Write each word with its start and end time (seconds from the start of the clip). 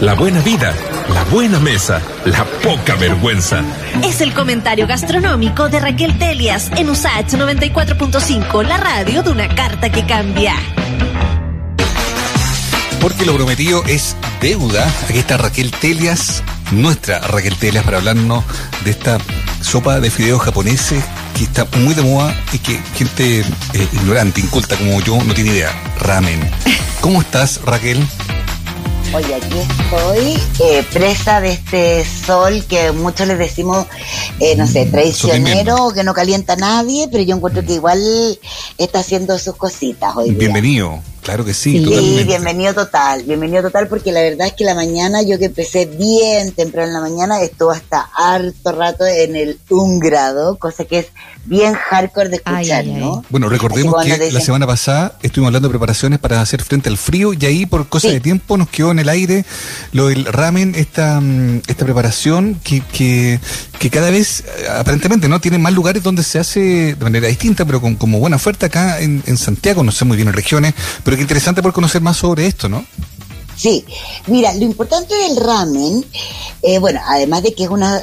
la 0.00 0.14
buena 0.14 0.40
vida, 0.40 0.74
la 1.08 1.24
buena 1.24 1.58
mesa, 1.60 2.00
la 2.24 2.44
poca 2.62 2.94
vergüenza. 2.96 3.62
Es 4.02 4.20
el 4.20 4.32
comentario 4.32 4.86
gastronómico 4.86 5.68
de 5.68 5.80
Raquel 5.80 6.18
Telias 6.18 6.70
en 6.76 6.90
USAH 6.90 7.36
94.5, 7.38 8.64
la 8.64 8.76
radio 8.76 9.22
de 9.22 9.30
una 9.30 9.48
carta 9.54 9.90
que 9.90 10.04
cambia. 10.04 10.54
Porque 13.00 13.26
lo 13.26 13.34
prometido 13.34 13.84
es 13.84 14.16
deuda. 14.40 14.86
Aquí 15.08 15.18
está 15.18 15.36
Raquel 15.36 15.70
Telias, 15.70 16.42
nuestra 16.72 17.20
Raquel 17.20 17.56
Telias, 17.56 17.84
para 17.84 17.98
hablarnos 17.98 18.44
de 18.84 18.90
esta 18.90 19.18
sopa 19.60 20.00
de 20.00 20.10
fideos 20.10 20.42
japoneses 20.42 21.04
que 21.36 21.44
está 21.44 21.66
muy 21.78 21.94
de 21.94 22.02
moda 22.02 22.34
y 22.52 22.58
que 22.58 22.80
gente 22.96 23.40
eh, 23.40 23.88
ignorante, 23.92 24.40
inculta 24.40 24.76
como 24.76 25.00
yo, 25.02 25.22
no 25.22 25.34
tiene 25.34 25.50
idea. 25.50 25.70
Ramen. 26.00 26.40
¿Cómo 27.00 27.20
estás, 27.20 27.60
Raquel? 27.64 27.98
Oye, 29.14 29.32
aquí 29.32 29.58
estoy 29.60 30.66
eh, 30.66 30.84
presa 30.92 31.40
de 31.40 31.52
este 31.52 32.04
sol 32.04 32.64
que 32.68 32.90
muchos 32.90 33.28
les 33.28 33.38
decimos, 33.38 33.86
eh, 34.40 34.56
no 34.56 34.66
sé, 34.66 34.86
traicionero, 34.86 35.92
que 35.94 36.02
no 36.02 36.12
calienta 36.14 36.54
a 36.54 36.56
nadie, 36.56 37.06
pero 37.12 37.22
yo 37.22 37.36
encuentro 37.36 37.64
que 37.64 37.74
igual 37.74 38.00
está 38.76 38.98
haciendo 38.98 39.38
sus 39.38 39.54
cositas 39.54 40.16
hoy. 40.16 40.32
Bienvenido. 40.32 41.00
Claro 41.24 41.42
que 41.42 41.54
sí, 41.54 41.82
sí 41.82 42.24
bienvenido 42.26 42.74
total, 42.74 43.22
bienvenido 43.22 43.62
total, 43.62 43.88
porque 43.88 44.12
la 44.12 44.20
verdad 44.20 44.46
es 44.46 44.52
que 44.52 44.64
la 44.64 44.74
mañana, 44.74 45.22
yo 45.22 45.38
que 45.38 45.46
empecé 45.46 45.86
bien 45.86 46.52
temprano 46.52 46.88
en 46.88 46.92
la 46.92 47.00
mañana, 47.00 47.40
estuvo 47.40 47.70
hasta 47.70 48.10
harto 48.14 48.72
rato 48.72 49.06
en 49.06 49.34
el 49.34 49.58
un 49.70 50.00
grado, 50.00 50.58
cosa 50.58 50.84
que 50.84 50.98
es 50.98 51.06
bien 51.46 51.74
hardcore 51.74 52.28
de 52.28 52.36
escuchar, 52.36 52.86
¿no? 52.86 53.24
Bueno, 53.30 53.48
recordemos 53.48 54.04
que, 54.04 54.32
la 54.32 54.40
semana 54.40 54.66
pasada 54.66 55.18
estuvimos 55.22 55.48
hablando 55.48 55.68
de 55.68 55.72
preparaciones 55.72 56.18
para 56.18 56.42
hacer 56.42 56.62
frente 56.62 56.90
al 56.90 56.98
frío 56.98 57.32
y 57.32 57.46
ahí 57.46 57.64
por 57.64 57.88
cosas 57.88 58.12
de 58.12 58.20
tiempo 58.20 58.56
nos 58.58 58.68
quedó 58.68 58.90
en 58.90 58.98
el 58.98 59.08
aire 59.08 59.46
lo 59.92 60.08
del 60.08 60.26
ramen, 60.26 60.74
esta, 60.74 61.20
mm, 61.20 61.62
esta 61.66 61.84
preparación 61.86 62.60
que, 62.62 62.82
que, 62.92 63.40
que 63.78 63.90
cada 63.90 64.10
vez 64.10 64.40
eh, 64.40 64.68
aparentemente 64.78 65.28
no 65.28 65.40
tiene 65.40 65.56
más 65.56 65.72
lugares 65.72 66.02
donde 66.02 66.22
se 66.22 66.38
hace 66.38 66.60
de 66.94 67.04
manera 67.04 67.28
distinta, 67.28 67.64
pero 67.64 67.80
con 67.80 67.94
como 67.96 68.18
buena 68.18 68.36
oferta 68.36 68.66
acá 68.66 69.00
en, 69.00 69.22
en 69.26 69.36
Santiago, 69.38 69.82
no 69.82 69.92
sé 69.92 70.04
muy 70.04 70.16
bien 70.16 70.28
en 70.28 70.34
regiones, 70.34 70.74
pero 71.02 71.13
qué 71.16 71.22
interesante 71.22 71.62
por 71.62 71.72
conocer 71.72 72.00
más 72.00 72.16
sobre 72.16 72.46
esto, 72.46 72.68
¿no? 72.68 72.84
Sí, 73.56 73.84
mira, 74.26 74.52
lo 74.54 74.64
importante 74.64 75.14
del 75.14 75.36
ramen, 75.36 76.04
eh, 76.62 76.78
bueno, 76.78 77.00
además 77.06 77.42
de 77.42 77.54
que 77.54 77.64
es 77.64 77.70
una, 77.70 78.02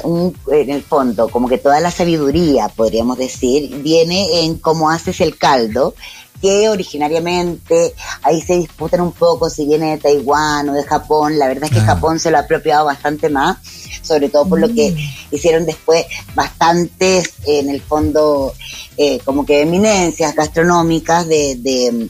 en 0.50 0.70
el 0.70 0.82
fondo, 0.82 1.28
como 1.28 1.48
que 1.48 1.58
toda 1.58 1.78
la 1.80 1.90
sabiduría, 1.90 2.68
podríamos 2.68 3.18
decir, 3.18 3.82
viene 3.82 4.44
en 4.44 4.56
cómo 4.56 4.90
haces 4.90 5.20
el 5.20 5.36
caldo, 5.36 5.94
que 6.42 6.68
originariamente 6.68 7.94
ahí 8.22 8.42
se 8.42 8.54
disputan 8.54 9.00
un 9.00 9.12
poco 9.12 9.48
si 9.48 9.64
viene 9.64 9.92
de 9.92 9.98
Taiwán 9.98 10.68
o 10.70 10.72
de 10.72 10.82
Japón. 10.82 11.38
La 11.38 11.46
verdad 11.46 11.64
es 11.64 11.70
que 11.70 11.78
ah. 11.78 11.86
Japón 11.86 12.18
se 12.18 12.32
lo 12.32 12.38
ha 12.38 12.40
apropiado 12.40 12.84
bastante 12.84 13.28
más, 13.28 13.58
sobre 14.02 14.28
todo 14.28 14.48
por 14.48 14.58
lo 14.58 14.66
que 14.74 14.90
mm. 14.90 15.34
hicieron 15.36 15.64
después 15.64 16.04
bastantes, 16.34 17.34
en 17.46 17.70
el 17.70 17.80
fondo, 17.80 18.52
eh, 18.96 19.20
como 19.24 19.46
que 19.46 19.60
eminencias 19.60 20.34
gastronómicas 20.34 21.28
de, 21.28 21.54
de 21.60 22.08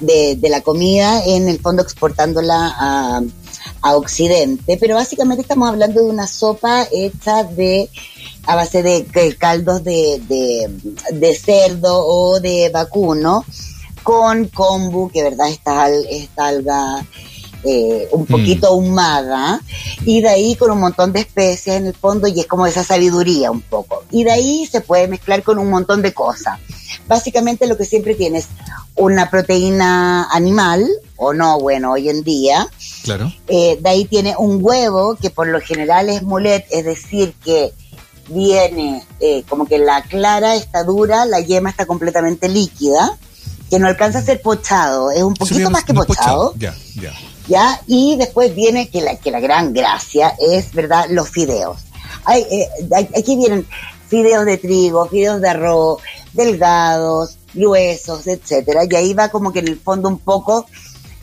de, 0.00 0.38
la 0.48 0.60
comida, 0.60 1.22
en 1.24 1.48
el 1.48 1.60
fondo 1.60 1.82
exportándola 1.82 2.74
a, 2.78 3.22
a 3.82 3.96
Occidente, 3.96 4.76
pero 4.80 4.94
básicamente 4.94 5.42
estamos 5.42 5.68
hablando 5.68 6.02
de 6.02 6.08
una 6.08 6.26
sopa 6.26 6.86
hecha 6.90 7.44
de 7.44 7.88
a 8.46 8.54
base 8.54 8.82
de, 8.82 9.04
caldos 9.38 9.82
de, 9.82 10.20
de, 11.12 11.34
cerdo 11.34 12.06
o 12.06 12.40
de 12.40 12.70
vacuno 12.72 13.44
con 14.02 14.46
kombu, 14.48 15.10
que 15.10 15.24
verdad 15.24 15.48
esta, 15.48 15.88
esta 15.90 16.46
alga 16.46 17.04
eh, 17.64 18.08
un 18.12 18.22
mm. 18.22 18.26
poquito 18.26 18.68
ahumada, 18.68 19.60
y 20.04 20.20
de 20.20 20.28
ahí 20.28 20.54
con 20.54 20.70
un 20.70 20.78
montón 20.78 21.12
de 21.12 21.20
especias 21.20 21.76
en 21.76 21.86
el 21.86 21.94
fondo, 21.94 22.28
y 22.28 22.38
es 22.38 22.46
como 22.46 22.66
esa 22.66 22.84
sabiduría 22.84 23.50
un 23.50 23.62
poco. 23.62 24.04
Y 24.12 24.22
de 24.22 24.30
ahí 24.30 24.66
se 24.66 24.80
puede 24.80 25.08
mezclar 25.08 25.42
con 25.42 25.58
un 25.58 25.68
montón 25.68 26.02
de 26.02 26.14
cosas. 26.14 26.60
Básicamente 27.08 27.66
lo 27.66 27.76
que 27.76 27.84
siempre 27.84 28.14
tienes, 28.14 28.46
una 28.96 29.30
proteína 29.30 30.24
animal, 30.30 30.86
o 31.16 31.32
no, 31.32 31.58
bueno, 31.60 31.92
hoy 31.92 32.08
en 32.08 32.22
día. 32.22 32.68
Claro. 33.02 33.32
Eh, 33.48 33.78
de 33.80 33.88
ahí 33.88 34.04
tiene 34.04 34.34
un 34.36 34.58
huevo, 34.60 35.16
que 35.16 35.30
por 35.30 35.46
lo 35.48 35.60
general 35.60 36.08
es 36.08 36.22
mulet, 36.22 36.66
es 36.70 36.84
decir, 36.84 37.34
que 37.44 37.72
viene 38.28 39.04
eh, 39.20 39.44
como 39.48 39.66
que 39.66 39.78
la 39.78 40.02
clara 40.02 40.56
está 40.56 40.82
dura, 40.82 41.26
la 41.26 41.40
yema 41.40 41.70
está 41.70 41.86
completamente 41.86 42.48
líquida, 42.48 43.16
que 43.70 43.78
no 43.78 43.88
alcanza 43.88 44.18
a 44.18 44.22
ser 44.22 44.40
pochado, 44.42 45.10
es 45.10 45.22
un 45.22 45.34
poquito 45.34 45.70
más 45.70 45.84
que 45.84 45.94
pochado. 45.94 46.54
Ya, 46.56 46.74
ya. 46.94 47.12
¿ya? 47.48 47.80
Y 47.86 48.16
después 48.16 48.54
viene 48.54 48.88
que 48.88 49.00
la, 49.00 49.16
que 49.16 49.30
la 49.30 49.40
gran 49.40 49.72
gracia 49.72 50.34
es, 50.38 50.72
¿verdad?, 50.72 51.06
los 51.10 51.28
fideos. 51.28 51.78
Hay, 52.24 52.42
eh, 52.50 52.68
aquí 53.16 53.36
vienen 53.36 53.66
fideos 54.08 54.44
de 54.44 54.58
trigo, 54.58 55.06
fideos 55.06 55.40
de 55.40 55.48
arroz, 55.48 56.00
delgados, 56.32 57.38
gruesos, 57.56 58.26
etcétera, 58.26 58.82
y 58.88 58.94
ahí 58.94 59.14
va 59.14 59.28
como 59.28 59.52
que 59.52 59.60
en 59.60 59.68
el 59.68 59.78
fondo 59.78 60.08
un 60.08 60.18
poco 60.18 60.66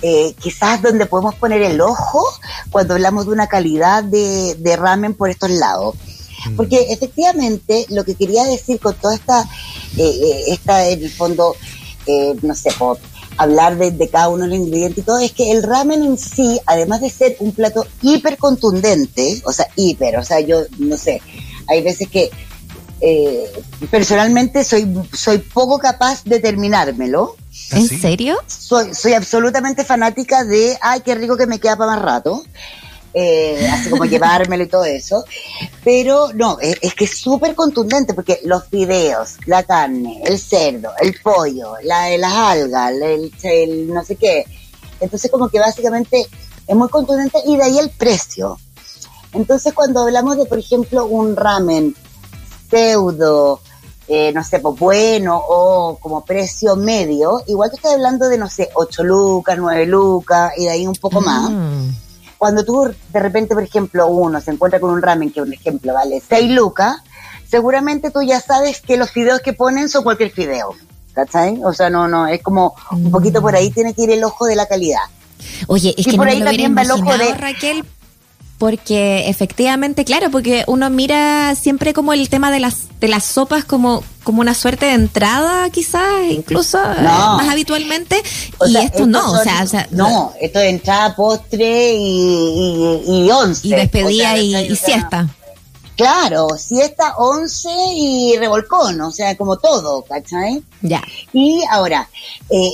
eh, 0.01 0.33
quizás 0.39 0.81
donde 0.81 1.05
podemos 1.05 1.35
poner 1.35 1.61
el 1.61 1.79
ojo 1.79 2.21
cuando 2.71 2.95
hablamos 2.95 3.25
de 3.25 3.31
una 3.31 3.47
calidad 3.47 4.03
de, 4.03 4.55
de 4.55 4.75
ramen 4.75 5.13
por 5.13 5.29
estos 5.29 5.49
lados. 5.49 5.95
Mm. 6.45 6.55
Porque 6.57 6.87
efectivamente 6.89 7.85
lo 7.89 8.03
que 8.03 8.15
quería 8.15 8.43
decir 8.43 8.79
con 8.79 8.95
toda 8.95 9.15
esta, 9.15 9.47
eh, 9.97 10.43
esta 10.47 10.89
en 10.89 11.03
el 11.03 11.11
fondo, 11.11 11.55
no 12.41 12.53
sé, 12.53 12.69
hablar 13.37 13.77
de, 13.77 14.09
cada 14.09 14.29
uno 14.29 14.43
de 14.43 14.49
los 14.49 14.59
ingredientes 14.59 15.03
y 15.03 15.05
todo, 15.05 15.19
es 15.19 15.31
que 15.31 15.51
el 15.51 15.63
ramen 15.63 16.03
en 16.03 16.17
sí, 16.17 16.59
además 16.65 17.01
de 17.01 17.09
ser 17.09 17.35
un 17.39 17.51
plato 17.51 17.85
hiper 18.01 18.37
contundente, 18.37 19.41
o 19.45 19.51
sea, 19.51 19.67
hiper, 19.75 20.17
o 20.17 20.23
sea, 20.23 20.39
yo 20.39 20.63
no 20.79 20.97
sé, 20.97 21.21
hay 21.67 21.81
veces 21.81 22.09
que 22.09 22.29
eh, 23.05 23.51
personalmente 23.91 24.63
soy, 24.63 24.87
soy 25.11 25.39
poco 25.39 25.77
capaz 25.77 26.23
de 26.23 26.39
terminármelo. 26.39 27.35
¿Ah, 27.71 27.79
¿En 27.79 27.89
serio? 27.89 28.37
Soy, 28.47 28.95
soy 28.95 29.11
absolutamente 29.11 29.83
fanática 29.83 30.45
de, 30.45 30.77
ay, 30.81 31.01
qué 31.01 31.13
rico 31.13 31.35
que 31.35 31.45
me 31.45 31.59
queda 31.59 31.75
para 31.75 31.91
más 31.91 32.01
rato. 32.01 32.41
Eh, 33.13 33.67
así 33.69 33.89
como 33.89 34.05
llevármelo 34.09 34.63
y 34.63 34.67
todo 34.67 34.85
eso. 34.85 35.25
Pero 35.83 36.29
no, 36.33 36.59
es, 36.61 36.95
que 36.95 37.03
es 37.03 37.17
súper 37.17 37.55
contundente 37.55 38.13
porque 38.13 38.39
los 38.45 38.69
fideos, 38.69 39.35
la 39.47 39.63
carne, 39.63 40.21
el 40.25 40.39
cerdo, 40.39 40.91
el 41.01 41.13
pollo, 41.21 41.73
la, 41.83 42.17
las 42.17 42.31
algas, 42.31 42.93
el, 43.43 43.93
no 43.93 44.05
sé 44.05 44.15
qué. 44.15 44.45
Entonces 45.01 45.29
como 45.29 45.49
que 45.49 45.59
básicamente 45.59 46.25
es 46.65 46.75
muy 46.75 46.87
contundente 46.87 47.39
y 47.45 47.57
de 47.57 47.63
ahí 47.63 47.79
el 47.79 47.89
precio. 47.89 48.57
Entonces 49.33 49.73
cuando 49.73 50.03
hablamos 50.03 50.37
de, 50.37 50.45
por 50.45 50.57
ejemplo, 50.57 51.05
un 51.05 51.35
ramen 51.35 51.93
pseudo, 52.75 53.59
eh, 54.07 54.31
no 54.33 54.43
sé, 54.43 54.59
pues 54.59 54.79
bueno 54.79 55.37
o 55.37 55.97
como 55.99 56.25
precio 56.25 56.75
medio, 56.75 57.41
igual 57.47 57.69
que 57.69 57.75
estoy 57.77 57.93
hablando 57.93 58.27
de, 58.29 58.37
no 58.37 58.49
sé, 58.49 58.69
8 58.73 59.03
lucas, 59.03 59.57
9 59.57 59.85
lucas 59.85 60.53
y 60.57 60.65
de 60.65 60.71
ahí 60.71 60.87
un 60.87 60.95
poco 60.95 61.21
más. 61.21 61.49
Mm 61.49 61.89
cuando 62.43 62.65
tú 62.65 62.93
de 63.13 63.19
repente, 63.21 63.53
por 63.53 63.63
ejemplo, 63.63 64.05
uno 64.07 64.41
se 64.41 64.51
encuentra 64.51 64.77
con 64.77 64.89
un 64.89 65.01
ramen 65.01 65.31
que, 65.31 65.41
un 65.41 65.53
ejemplo, 65.53 65.93
vale 65.93 66.21
6 66.27 66.51
lucas, 66.51 66.97
seguramente 67.49 68.11
tú 68.11 68.21
ya 68.21 68.41
sabes 68.41 68.81
que 68.81 68.97
los 68.97 69.11
fideos 69.11 69.39
que 69.39 69.53
ponen 69.53 69.87
son 69.87 70.03
cualquier 70.03 70.29
fideo. 70.29 70.75
¿Cachai? 71.13 71.61
O 71.63 71.71
sea, 71.71 71.89
no, 71.89 72.09
no, 72.09 72.27
es 72.27 72.41
como 72.41 72.75
un 72.91 73.11
poquito 73.11 73.41
por 73.41 73.55
ahí 73.55 73.69
tiene 73.69 73.93
que 73.93 74.03
ir 74.03 74.11
el 74.11 74.25
ojo 74.25 74.45
de 74.45 74.57
la 74.57 74.65
calidad. 74.65 75.03
Oye, 75.67 75.95
es 75.97 76.05
que 76.05 76.17
por 76.17 76.25
no 76.25 76.33
ahí 76.33 76.39
me 76.39 76.43
lo 76.43 76.51
también 76.51 76.75
va 76.75 76.81
el 76.81 76.91
ojo 76.91 77.17
de 77.17 77.33
Raquel 77.33 77.85
porque 78.63 79.27
efectivamente, 79.27 80.05
claro, 80.05 80.31
porque 80.31 80.63
uno 80.67 80.89
mira 80.89 81.53
siempre 81.53 81.91
como 81.91 82.13
el 82.13 82.29
tema 82.29 82.49
de 82.49 82.61
las 82.61 82.87
de 83.01 83.09
las 83.09 83.25
sopas 83.25 83.65
como 83.65 84.05
como 84.23 84.39
una 84.39 84.53
suerte 84.53 84.85
de 84.85 84.93
entrada, 84.93 85.69
quizás, 85.69 86.31
incluso 86.31 86.77
eh, 86.77 87.01
más 87.01 87.49
habitualmente, 87.49 88.15
y 88.65 88.77
esto 88.77 89.05
no, 89.05 89.33
o, 89.33 89.43
sea, 89.43 89.85
no, 89.91 90.31
esto 90.39 90.61
es 90.61 90.69
entrada, 90.69 91.13
postre 91.13 91.91
y, 91.93 93.01
y, 93.05 93.31
once. 93.31 93.67
Y 93.67 93.71
despedida 93.71 94.37
y, 94.37 94.73
siesta. 94.77 95.27
Claro, 95.95 96.47
siesta, 96.57 97.15
once 97.17 97.69
y 97.95 98.35
revolcón, 98.37 98.99
o 99.01 99.11
sea, 99.11 99.37
como 99.37 99.57
todo, 99.57 100.03
¿cachai? 100.03 100.63
Ya. 100.81 101.03
Y 101.31 101.63
ahora, 101.69 102.09
eh, 102.49 102.69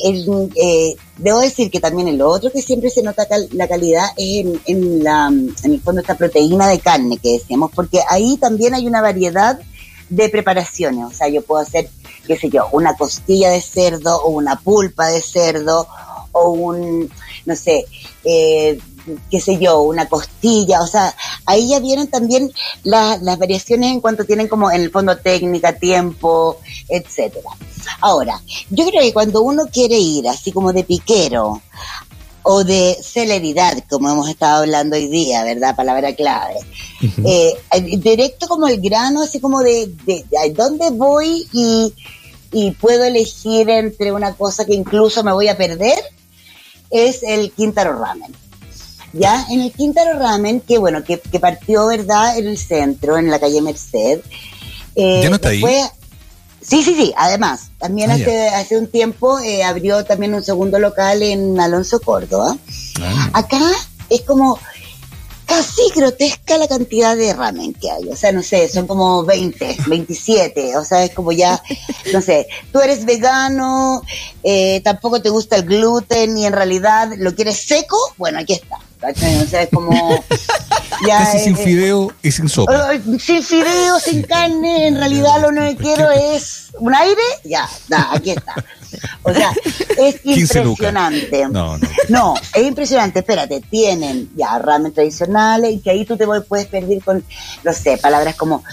eh, 0.56 0.96
debo 1.18 1.40
decir 1.40 1.70
que 1.70 1.82
también 1.82 2.08
en 2.08 2.18
lo 2.18 2.30
otro 2.30 2.50
que 2.52 2.62
siempre 2.62 2.90
se 2.90 3.04
nota 3.04 3.28
la 3.52 3.68
calidad 3.68 4.06
es 4.16 4.46
en, 4.66 5.04
la, 5.04 5.28
en 5.28 5.72
el 5.74 5.82
fondo 5.82 6.00
esta 6.00 6.16
proteína 6.16 6.68
de 6.70 6.80
carne 6.80 7.18
que 7.18 7.34
decíamos, 7.34 7.72
porque 7.76 8.00
ahí 8.10 8.38
también 8.38 8.74
hay 8.74 8.88
una 8.88 9.02
variedad 9.02 9.60
de 10.10 10.30
preparaciones, 10.30 11.06
o 11.06 11.12
sea, 11.12 11.28
yo 11.28 11.42
puedo 11.42 11.62
hacer, 11.62 11.90
qué 12.26 12.38
sé 12.38 12.50
yo, 12.50 12.68
una 12.72 12.96
costilla 12.96 13.52
de 13.52 13.62
cerdo 13.62 14.22
o 14.22 14.30
una 14.30 14.56
pulpa 14.56 15.08
de 15.08 15.22
cerdo 15.22 15.88
o 16.32 16.50
un, 16.52 17.12
no 17.46 17.56
sé, 17.56 17.86
eh, 18.24 18.80
qué 19.30 19.40
sé 19.40 19.58
yo, 19.58 19.82
una 19.82 20.08
costilla, 20.08 20.82
o 20.82 20.88
sea, 20.88 21.16
ahí 21.50 21.68
ya 21.68 21.80
vienen 21.80 22.08
también 22.08 22.52
las 22.84 23.40
variaciones 23.40 23.92
en 23.92 24.02
cuanto 24.02 24.24
tienen 24.24 24.48
como 24.48 24.72
en 24.72 24.82
el 24.82 24.92
fondo 24.92 25.18
técnica, 25.18 25.74
tiempo, 25.74 26.60
etcétera. 26.88 27.50
Ahora, 28.02 28.40
yo 28.70 28.86
creo 28.86 29.02
que 29.02 29.14
cuando 29.14 29.42
uno 29.42 29.66
quiere 29.66 29.98
ir 29.98 30.28
así 30.28 30.52
como 30.52 30.72
de 30.74 30.84
piquero 30.84 31.62
o 32.44 32.64
de 32.64 32.98
celeridad, 33.02 33.84
como 33.90 34.10
hemos 34.12 34.30
estado 34.30 34.62
hablando 34.62 34.96
hoy 34.96 35.08
día, 35.08 35.44
¿verdad? 35.44 35.76
Palabra 35.76 36.14
clave. 36.14 36.56
Eh, 37.26 37.54
directo 37.98 38.48
como 38.48 38.68
el 38.68 38.80
grano, 38.80 39.24
así 39.24 39.40
como 39.40 39.62
de, 39.62 39.92
de, 40.06 40.26
dónde 40.54 40.92
voy 40.92 41.48
y, 41.52 41.94
y, 42.52 42.72
puedo 42.72 43.06
elegir 43.06 43.70
entre 43.70 44.12
una 44.12 44.36
cosa 44.36 44.66
que 44.66 44.74
incluso 44.74 45.24
me 45.24 45.34
voy 45.34 45.48
a 45.48 45.58
perder, 45.58 46.00
es 46.92 47.24
el 47.24 47.52
Quintaro 47.52 47.98
Ramen. 47.98 48.36
Ya, 49.14 49.46
en 49.50 49.62
el 49.62 49.72
Quintaro 49.72 50.20
Ramen, 50.20 50.62
que 50.62 50.78
bueno, 50.78 51.04
que, 51.04 51.20
que 51.20 51.40
partió, 51.40 51.88
¿verdad?, 51.88 52.38
en 52.38 52.48
el 52.48 52.58
centro, 52.58 53.18
en 53.18 53.30
la 53.30 53.40
calle 53.40 53.62
Merced. 53.62 54.20
Eh, 54.96 55.22
¿Ya 55.24 55.30
no 55.30 55.36
está 55.36 55.50
ahí? 55.50 55.64
Sí, 56.62 56.84
sí, 56.84 56.94
sí. 56.94 57.14
Además, 57.18 57.72
también 57.80 58.12
ah, 58.12 58.16
hace, 58.16 58.50
hace 58.50 58.78
un 58.78 58.88
tiempo 58.88 59.40
eh, 59.40 59.64
abrió 59.64 60.04
también 60.06 60.34
un 60.34 60.44
segundo 60.44 60.78
local 60.78 61.24
en 61.24 61.60
Alonso 61.60 62.00
Córdoba. 62.00 62.58
Ah. 63.02 63.30
Acá 63.34 63.62
es 64.10 64.22
como 64.22 64.60
casi 65.50 65.82
grotesca 65.96 66.60
la 66.60 66.68
cantidad 66.68 67.18
de 67.18 67.34
ramen 67.34 67.74
que 67.74 67.90
hay. 67.90 68.08
O 68.10 68.16
sea, 68.16 68.32
no 68.32 68.44
sé, 68.44 68.70
son 68.70 68.86
como 68.86 69.24
20, 69.24 69.78
27. 69.88 70.78
O 70.78 70.86
sea, 70.86 71.04
es 71.04 71.12
como 71.12 71.32
ya, 71.32 71.62
no 72.14 72.22
sé, 72.22 72.48
tú 72.72 72.80
eres 72.80 73.06
vegano, 73.06 74.04
eh, 74.44 74.82
tampoco 74.84 75.22
te 75.22 75.30
gusta 75.30 75.56
el 75.56 75.64
gluten 75.64 76.38
y 76.38 76.46
en 76.46 76.54
realidad 76.54 77.12
lo 77.18 77.34
quieres 77.34 77.66
seco. 77.66 77.98
Bueno, 78.18 78.40
aquí 78.40 78.54
está. 78.54 78.78
O 79.02 79.48
sea, 79.48 79.64
es 79.64 79.70
como. 79.70 80.24
Ya, 81.08 81.20
Casi 81.20 81.40
sin 81.40 81.56
fideo 81.56 82.12
y 82.22 82.30
sin 82.30 82.50
sopa. 82.50 82.92
Sin 83.20 83.42
fideo, 83.42 84.00
sin 84.00 84.22
carne, 84.24 84.88
en 84.88 84.98
realidad 84.98 85.40
lo 85.42 85.48
único 85.48 85.66
que 85.68 85.78
quiero 85.78 86.12
es 86.12 86.72
un 86.78 86.94
aire, 86.94 87.22
ya, 87.46 87.70
aquí 88.12 88.32
está. 88.32 88.54
O 89.24 89.34
sea, 89.34 89.52
es 89.98 90.20
impresionante. 90.26 91.48
No, 91.50 91.78
no. 91.78 91.88
No, 92.10 92.34
es 92.54 92.64
impresionante. 92.64 93.20
Espérate, 93.20 93.62
tienen 93.70 94.30
ya 94.36 94.58
ramen 94.60 94.92
tradicionales 94.92 95.74
y 95.74 95.80
que 95.80 95.92
ahí 95.92 96.06
tú 96.06 96.18
te 96.18 96.26
puedes 96.26 96.68
perder 96.68 97.02
con, 97.02 97.24
no 97.64 97.74
sé, 97.74 97.98
palabras 97.98 98.36
como 98.36 98.64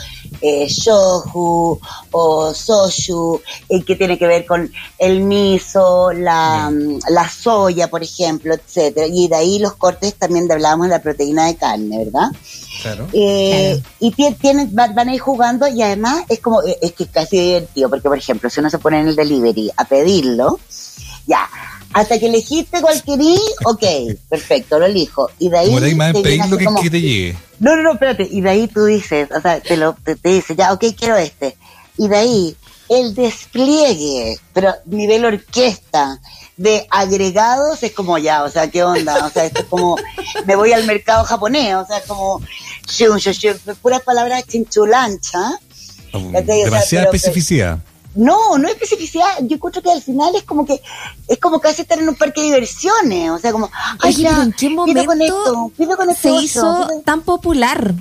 eh, 0.41 0.67
shohu 0.69 1.79
o 2.11 2.55
soshu, 2.55 3.41
y 3.69 3.83
que 3.83 3.97
tiene 3.97 4.19
que 4.19 4.27
ver 4.27 4.47
con 4.47 4.71
el 4.99 5.21
miso, 5.21 6.12
la, 6.12 6.73
la 7.09 7.29
soya, 7.29 7.88
por 7.88 8.03
ejemplo, 8.03 8.55
etcétera. 8.55 9.06
Y 9.11 9.29
de 9.29 9.37
ahí 9.37 9.59
los 9.59 9.75
cortes 9.75 10.15
también 10.15 10.50
hablábamos 10.50 10.87
de 10.87 10.91
la 10.91 11.03
proteína 11.03 11.47
de 11.47 11.56
carne, 11.56 12.05
¿verdad? 12.05 12.29
Claro. 12.83 13.06
Eh, 13.12 13.81
y 14.00 14.11
tienen, 14.12 14.71
van 14.73 15.09
a 15.09 15.15
ir 15.15 15.21
jugando 15.21 15.67
y 15.67 15.83
además 15.83 16.25
es 16.29 16.41
como, 16.41 16.62
es 16.62 16.93
que 16.93 17.05
es 17.05 17.11
casi 17.11 17.38
divertido, 17.38 17.88
porque 17.88 18.09
por 18.09 18.19
ejemplo, 18.19 18.50
si 18.50 18.61
uno 18.61 18.71
se 18.71 18.79
pone 18.79 19.00
en 19.00 19.09
el 19.09 19.17
delivery 19.17 19.71
a 19.77 19.85
pedirlo, 19.85 20.61
ya, 21.27 21.49
hasta 21.96 22.19
que 22.19 22.26
elegiste 22.26 22.82
cuál 22.82 23.02
querí, 23.02 23.38
ok, 23.64 23.82
perfecto, 24.28 24.78
lo 24.78 24.84
elijo. 24.84 25.31
Y 25.38 25.48
de 25.48 25.58
ahí. 25.58 25.66
Como 25.69 25.96
más 25.96 26.12
pedir 26.12 26.44
lo 26.44 26.58
que, 26.58 26.66
que, 26.82 26.90
te 26.90 27.00
llegue. 27.00 27.38
No, 27.58 27.75
no, 27.75 27.82
no, 27.82 27.93
espérate. 27.93 28.28
Y 28.31 28.43
de 28.43 28.50
ahí 28.50 28.69
tú 28.69 28.84
dices, 28.84 29.31
o 29.34 29.40
sea, 29.40 29.60
te, 29.60 29.78
lo, 29.78 29.94
te, 29.94 30.14
dice, 30.22 30.54
ya, 30.54 30.75
ok, 30.75 30.84
quiero 30.94 31.16
este. 31.16 31.56
Y 31.96 32.08
de 32.08 32.16
ahí 32.16 32.56
el 32.90 33.14
despliegue, 33.14 34.38
pero 34.52 34.75
nivel 34.84 35.25
orquesta 35.25 36.20
de 36.58 36.87
agregados 36.90 37.82
es 37.82 37.93
como 37.93 38.19
ya, 38.19 38.44
o 38.44 38.50
sea, 38.50 38.70
¿qué 38.70 38.84
onda? 38.84 39.25
O 39.25 39.31
sea, 39.31 39.46
esto 39.46 39.60
es 39.60 39.66
como, 39.66 39.96
me 40.44 40.54
voy 40.54 40.75
al 40.75 40.84
mercado 40.84 41.25
japonés, 41.25 41.76
o 41.76 41.87
sea, 41.87 42.02
como, 42.06 42.42
puras 43.81 44.02
palabras 44.02 44.44
chinchulancha. 44.46 45.58
Demasiada 46.12 47.06
especificidad. 47.06 47.78
No, 48.16 48.58
no 48.58 48.66
es 48.66 48.74
especificidad. 48.74 49.26
Yo 49.42 49.56
encuentro 49.56 49.82
que 49.82 49.92
al 49.92 50.02
final 50.02 50.34
es 50.34 50.42
como 50.42 50.64
que 50.64 50.80
es 51.28 51.38
como 51.38 51.60
casi 51.60 51.82
estar 51.82 51.98
en 51.98 52.08
un 52.08 52.14
parque 52.14 52.40
de 52.40 52.46
diversiones. 52.46 53.30
O 53.30 53.38
sea, 53.38 53.52
como, 53.52 53.70
ay, 54.00 54.14
ya, 54.14 54.42
¿en 54.42 54.52
qué 54.52 54.70
momento 54.70 55.06
con 55.06 55.22
esto, 55.22 55.72
con 55.96 56.14
se 56.14 56.30
hizo 56.30 56.88
tan 57.04 57.22
popular? 57.22 57.94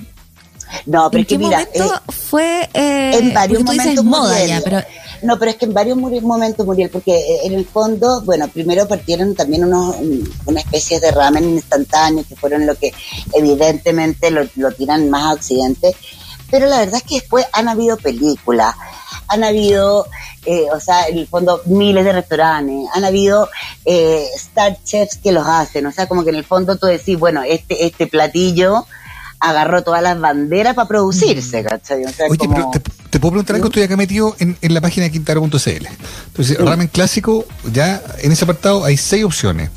No, 0.84 1.10
pero 1.10 1.20
¿En 1.20 1.22
es 1.22 1.28
que 1.28 1.34
qué 1.34 1.38
mira, 1.38 1.58
momento 1.58 2.02
fue 2.08 2.68
eh, 2.74 3.18
en 3.18 3.32
varios 3.32 3.62
momentos 3.62 4.04
moda 4.04 4.44
ya, 4.44 4.60
pero 4.62 4.82
no, 5.22 5.38
pero 5.38 5.50
es 5.50 5.56
que 5.56 5.64
en 5.64 5.74
varios 5.74 5.96
momentos 5.96 6.66
murió, 6.66 6.90
porque 6.90 7.16
eh, 7.16 7.40
en 7.44 7.54
el 7.54 7.66
fondo, 7.66 8.20
bueno, 8.22 8.48
primero 8.48 8.86
partieron 8.86 9.34
también 9.34 9.64
unos, 9.64 9.96
una 10.44 10.60
especie 10.60 11.00
de 11.00 11.10
ramen 11.10 11.44
instantáneo, 11.50 12.24
que 12.28 12.36
fueron 12.36 12.66
lo 12.66 12.74
que 12.74 12.92
evidentemente 13.32 14.30
lo, 14.30 14.46
lo 14.56 14.72
tiran 14.72 15.08
más 15.08 15.22
a 15.24 15.32
Occidente, 15.32 15.94
pero 16.50 16.66
la 16.66 16.78
verdad 16.78 16.96
es 16.96 17.02
que 17.02 17.20
después 17.20 17.46
han 17.52 17.68
habido 17.68 17.96
películas, 17.96 18.74
han 19.28 19.44
habido, 19.44 20.06
eh, 20.44 20.66
o 20.72 20.80
sea, 20.80 21.08
en 21.08 21.18
el 21.18 21.26
fondo 21.26 21.62
miles 21.66 22.04
de 22.04 22.12
restaurantes, 22.12 22.88
han 22.94 23.04
habido 23.04 23.48
eh, 23.84 24.26
star 24.36 24.76
chefs 24.84 25.16
que 25.16 25.32
los 25.32 25.46
hacen, 25.46 25.86
o 25.86 25.92
sea, 25.92 26.06
como 26.06 26.24
que 26.24 26.30
en 26.30 26.36
el 26.36 26.44
fondo 26.44 26.76
tú 26.76 26.86
decís, 26.86 27.18
bueno, 27.18 27.42
este, 27.42 27.86
este 27.86 28.06
platillo 28.06 28.86
agarró 29.38 29.82
todas 29.82 30.02
las 30.02 30.18
banderas 30.18 30.74
para 30.74 30.88
producirse. 30.88 31.62
¿cachai? 31.62 32.04
Oye, 32.04 32.48
pero 32.48 32.70
te, 33.10 33.20
puedo 33.20 33.32
preguntar 33.32 33.56
algo, 33.56 33.68
estoy 33.68 33.82
acá 33.82 33.96
metido 33.96 34.34
en, 34.38 34.56
en 34.60 34.74
la 34.74 34.80
página 34.80 35.04
de 35.04 35.12
quintaro.cl. 35.12 35.86
Entonces, 36.26 36.58
ramen 36.58 36.88
clásico, 36.88 37.44
ya 37.72 38.02
en 38.18 38.32
ese 38.32 38.44
apartado 38.44 38.84
hay 38.84 38.96
seis 38.96 39.24
opciones 39.24 39.70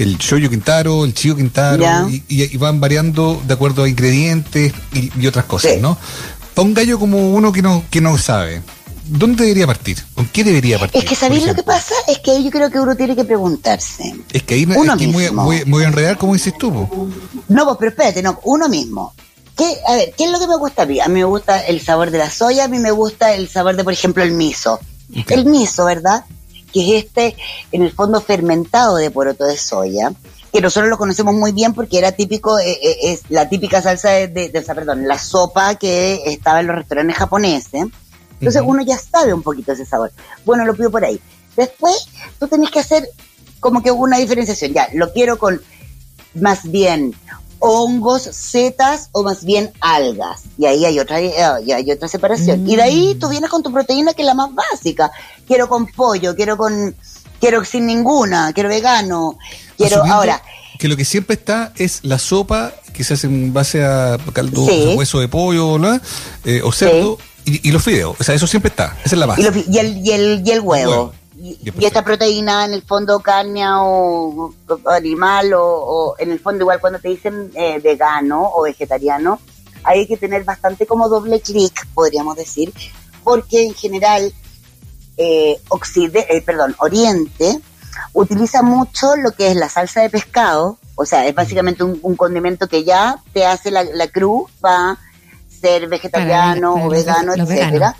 el 0.00 0.16
shoyu 0.16 0.48
Quintaro, 0.48 1.04
el 1.04 1.12
chico 1.12 1.36
Quintaro, 1.36 1.84
y, 2.08 2.56
van 2.56 2.80
variando 2.80 3.40
de 3.46 3.52
acuerdo 3.52 3.84
a 3.84 3.88
ingredientes 3.88 4.72
y, 4.92 5.26
otras 5.26 5.44
cosas, 5.44 5.78
¿no? 5.78 5.98
Para 6.54 6.66
un 6.66 6.74
gallo 6.74 6.98
como 6.98 7.34
uno 7.34 7.52
que 7.52 7.60
no, 7.60 7.84
que 7.90 8.00
no 8.00 8.16
sabe, 8.16 8.62
¿dónde 9.10 9.44
debería 9.44 9.66
partir? 9.66 9.98
¿Con 10.14 10.26
qué 10.28 10.44
debería 10.44 10.78
partir? 10.78 11.02
Es 11.02 11.08
que 11.08 11.14
¿sabéis 11.14 11.46
lo 11.46 11.54
que 11.54 11.62
pasa? 11.62 11.94
Es 12.06 12.18
que 12.20 12.42
yo 12.42 12.50
creo 12.50 12.70
que 12.70 12.80
uno 12.80 12.96
tiene 12.96 13.16
que 13.16 13.24
preguntarse. 13.24 14.14
Es 14.32 14.42
que 14.42 14.54
ahí 14.54 14.64
uno 14.64 14.94
es 14.94 15.08
muy, 15.08 15.30
muy, 15.30 15.64
muy, 15.64 15.84
enredar, 15.84 16.16
como 16.16 16.34
dices 16.34 16.56
tú. 16.56 16.70
No, 17.48 17.64
pues, 17.64 17.76
pero 17.78 17.90
espérate, 17.90 18.22
no, 18.22 18.38
uno 18.44 18.68
mismo. 18.68 19.14
¿Qué, 19.56 19.76
a 19.86 19.94
ver, 19.94 20.14
¿qué 20.16 20.24
es 20.24 20.30
lo 20.30 20.38
que 20.38 20.46
me 20.46 20.56
gusta 20.56 20.82
a 20.82 20.86
mí? 20.86 21.00
A 21.00 21.08
mí 21.08 21.14
me 21.14 21.24
gusta 21.24 21.66
el 21.66 21.80
sabor 21.80 22.10
de 22.10 22.18
la 22.18 22.30
soya, 22.30 22.64
a 22.64 22.68
mí 22.68 22.78
me 22.78 22.92
gusta 22.92 23.34
el 23.34 23.48
sabor 23.48 23.76
de, 23.76 23.84
por 23.84 23.92
ejemplo, 23.92 24.22
el 24.22 24.32
miso. 24.32 24.80
El 25.28 25.44
miso, 25.44 25.84
¿verdad? 25.84 26.24
Que 26.72 26.98
es 26.98 27.04
este, 27.04 27.36
en 27.72 27.82
el 27.82 27.92
fondo, 27.92 28.20
fermentado 28.20 28.96
de 28.96 29.10
poroto 29.10 29.44
de 29.44 29.56
soya 29.56 30.12
que 30.52 30.60
nosotros 30.60 30.90
lo 30.90 30.98
conocemos 30.98 31.34
muy 31.34 31.52
bien 31.52 31.74
porque 31.74 31.98
era 31.98 32.12
típico, 32.12 32.58
eh, 32.58 32.72
eh, 32.82 32.96
es 33.02 33.22
la 33.28 33.48
típica 33.48 33.80
salsa 33.82 34.10
de, 34.10 34.28
de, 34.28 34.48
de, 34.48 34.62
perdón, 34.62 35.06
la 35.06 35.16
sopa 35.18 35.76
que 35.76 36.22
estaba 36.26 36.60
en 36.60 36.66
los 36.66 36.76
restaurantes 36.76 37.16
japoneses. 37.16 37.86
Entonces 38.40 38.62
uno 38.64 38.82
ya 38.82 38.98
sabe 38.98 39.34
un 39.34 39.42
poquito 39.42 39.72
ese 39.72 39.84
sabor. 39.84 40.12
Bueno, 40.44 40.64
lo 40.64 40.74
pido 40.74 40.90
por 40.90 41.04
ahí. 41.04 41.20
Después 41.56 42.08
tú 42.38 42.48
tenés 42.48 42.70
que 42.70 42.80
hacer 42.80 43.08
como 43.60 43.82
que 43.82 43.90
una 43.90 44.18
diferenciación. 44.18 44.72
Ya, 44.72 44.88
lo 44.94 45.12
quiero 45.12 45.38
con 45.38 45.60
más 46.34 46.70
bien 46.70 47.14
hongos, 47.58 48.22
setas 48.22 49.10
o 49.12 49.22
más 49.22 49.44
bien 49.44 49.70
algas. 49.80 50.44
Y 50.58 50.66
ahí 50.66 50.84
hay 50.84 50.98
otra, 50.98 51.20
eh, 51.20 51.34
hay 51.74 51.90
otra 51.92 52.08
separación. 52.08 52.68
Y 52.68 52.76
de 52.76 52.82
ahí 52.82 53.14
tú 53.20 53.26
mm. 53.26 53.30
vienes 53.30 53.50
con 53.50 53.62
tu 53.62 53.72
proteína 53.72 54.14
que 54.14 54.22
es 54.22 54.26
la 54.26 54.34
más 54.34 54.50
básica. 54.54 55.12
Quiero 55.46 55.68
con 55.68 55.86
pollo, 55.86 56.34
quiero 56.34 56.56
con, 56.56 56.96
quiero 57.38 57.64
sin 57.64 57.86
ninguna, 57.86 58.52
quiero 58.52 58.68
vegano, 58.68 59.38
quiero 59.76 60.04
ahora. 60.04 60.42
Que 60.78 60.88
lo 60.88 60.96
que 60.96 61.04
siempre 61.04 61.34
está 61.34 61.72
es 61.76 62.00
la 62.02 62.18
sopa 62.18 62.72
que 62.94 63.04
se 63.04 63.14
hace 63.14 63.26
en 63.26 63.52
base 63.52 63.84
a 63.84 64.18
caldo, 64.32 64.64
hueso 64.96 65.20
de 65.20 65.28
pollo 65.28 65.78
eh, 66.44 66.62
o 66.64 66.72
cerdo. 66.72 67.18
Y, 67.44 67.72
los 67.72 67.82
fideos, 67.82 68.16
o 68.18 68.24
sea, 68.24 68.34
eso 68.34 68.46
siempre 68.46 68.68
está, 68.68 68.96
esa 69.04 69.16
es 69.16 69.18
la 69.18 69.26
base. 69.26 69.42
Y, 69.42 69.46
el, 69.78 69.98
y, 70.06 70.10
el, 70.12 70.42
y 70.46 70.50
el 70.50 70.60
huevo. 70.60 71.12
Y, 71.42 71.58
esta 71.84 72.04
proteína, 72.04 72.66
en 72.66 72.74
el 72.74 72.82
fondo, 72.82 73.20
carne 73.20 73.64
o, 73.66 74.52
animal, 74.86 75.52
o, 75.56 76.14
en 76.18 76.32
el 76.32 76.38
fondo, 76.38 76.62
igual 76.62 76.80
cuando 76.80 76.98
te 76.98 77.08
dicen 77.08 77.50
eh, 77.54 77.80
vegano 77.82 78.50
o 78.54 78.62
vegetariano, 78.62 79.40
hay 79.82 80.06
que 80.06 80.18
tener 80.18 80.44
bastante 80.44 80.86
como 80.86 81.08
doble 81.08 81.40
clic, 81.40 81.86
podríamos 81.94 82.36
decir, 82.36 82.72
porque 83.24 83.64
en 83.64 83.74
general, 83.74 84.32
eh, 85.16 85.58
eh, 85.58 86.42
perdón, 86.44 86.76
Oriente 86.78 87.58
utiliza 88.12 88.62
mucho 88.62 89.16
lo 89.16 89.32
que 89.32 89.50
es 89.50 89.56
la 89.56 89.68
salsa 89.68 90.02
de 90.02 90.10
pescado, 90.10 90.78
o 90.94 91.06
sea, 91.06 91.26
es 91.26 91.34
básicamente 91.34 91.82
un, 91.84 92.16
condimento 92.16 92.68
que 92.68 92.84
ya 92.84 93.16
te 93.32 93.46
hace 93.46 93.70
la, 93.70 93.84
la 93.84 94.08
cruz 94.08 94.50
para 94.60 94.98
ser 95.60 95.88
vegetariano 95.88 96.74
o 96.74 96.88
vegano, 96.88 97.34
etcétera. 97.34 97.94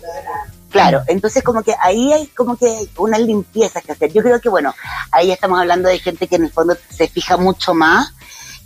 Claro, 0.69 1.01
entonces 1.07 1.43
como 1.43 1.63
que 1.63 1.75
ahí 1.81 2.13
hay 2.13 2.27
como 2.27 2.55
que 2.55 2.87
una 2.97 3.19
limpieza 3.19 3.81
que 3.81 3.91
hacer. 3.91 4.11
Yo 4.13 4.23
creo 4.23 4.39
que 4.39 4.49
bueno, 4.49 4.73
ahí 5.11 5.31
estamos 5.31 5.59
hablando 5.59 5.89
de 5.89 5.99
gente 5.99 6.27
que 6.27 6.37
en 6.37 6.45
el 6.45 6.51
fondo 6.51 6.77
se 6.89 7.07
fija 7.09 7.35
mucho 7.35 7.73
más 7.73 8.13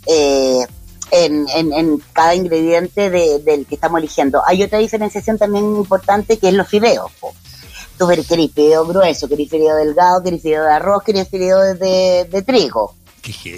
eh, 0.06 0.64
en, 1.10 1.46
en, 1.48 2.02
cada 2.12 2.34
ingrediente 2.34 3.10
del 3.10 3.66
que 3.66 3.74
estamos 3.74 3.98
eligiendo. 3.98 4.42
Hay 4.46 4.62
otra 4.62 4.78
diferenciación 4.78 5.36
también 5.36 5.64
importante 5.64 6.38
que 6.38 6.48
es 6.48 6.54
los 6.54 6.68
fideos. 6.68 7.10
Tú 7.98 8.06
querés 8.06 8.26
fideo 8.26 8.86
grueso, 8.86 9.26
querés 9.26 9.48
fideo 9.48 9.74
delgado, 9.74 10.22
querés 10.22 10.42
fideo 10.42 10.64
de 10.64 10.72
arroz, 10.72 11.02
querés 11.02 11.28
fideo 11.28 11.58
de, 11.74 12.28
de 12.30 12.42
trigo. 12.42 12.94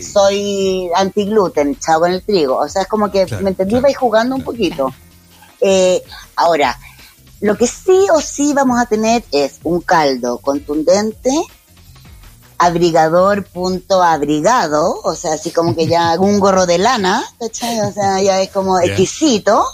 Soy 0.01 0.89
anti 0.95 1.25
gluten, 1.27 1.79
chavo 1.79 2.07
en 2.07 2.13
el 2.13 2.23
trigo. 2.23 2.57
O 2.57 2.69
sea, 2.69 2.83
es 2.83 2.89
como 2.89 3.11
que, 3.11 3.27
¿me 3.43 3.51
entendí? 3.51 3.79
Vais 3.81 3.97
jugando 3.97 4.35
un 4.35 4.43
poquito. 4.43 4.93
Eh, 5.61 6.03
ahora, 6.37 6.79
lo 7.41 7.57
que 7.57 7.67
sí 7.67 8.07
o 8.13 8.21
sí 8.21 8.53
vamos 8.53 8.81
a 8.81 8.87
tener 8.87 9.25
es 9.33 9.61
un 9.63 9.81
caldo 9.81 10.39
contundente, 10.39 11.31
abrigador 12.59 13.45
punto 13.45 14.03
abrigado, 14.03 15.01
o 15.05 15.15
sea, 15.15 15.35
así 15.35 15.51
como 15.51 15.75
que 15.75 15.87
ya 15.87 16.15
un 16.19 16.41
gorro 16.41 16.67
de 16.67 16.79
lana, 16.79 17.25
¿cachai? 17.39 17.81
O 17.81 17.93
sea, 17.93 18.21
ya 18.21 18.41
es 18.41 18.51
como 18.51 18.79
exquisito. 18.81 19.65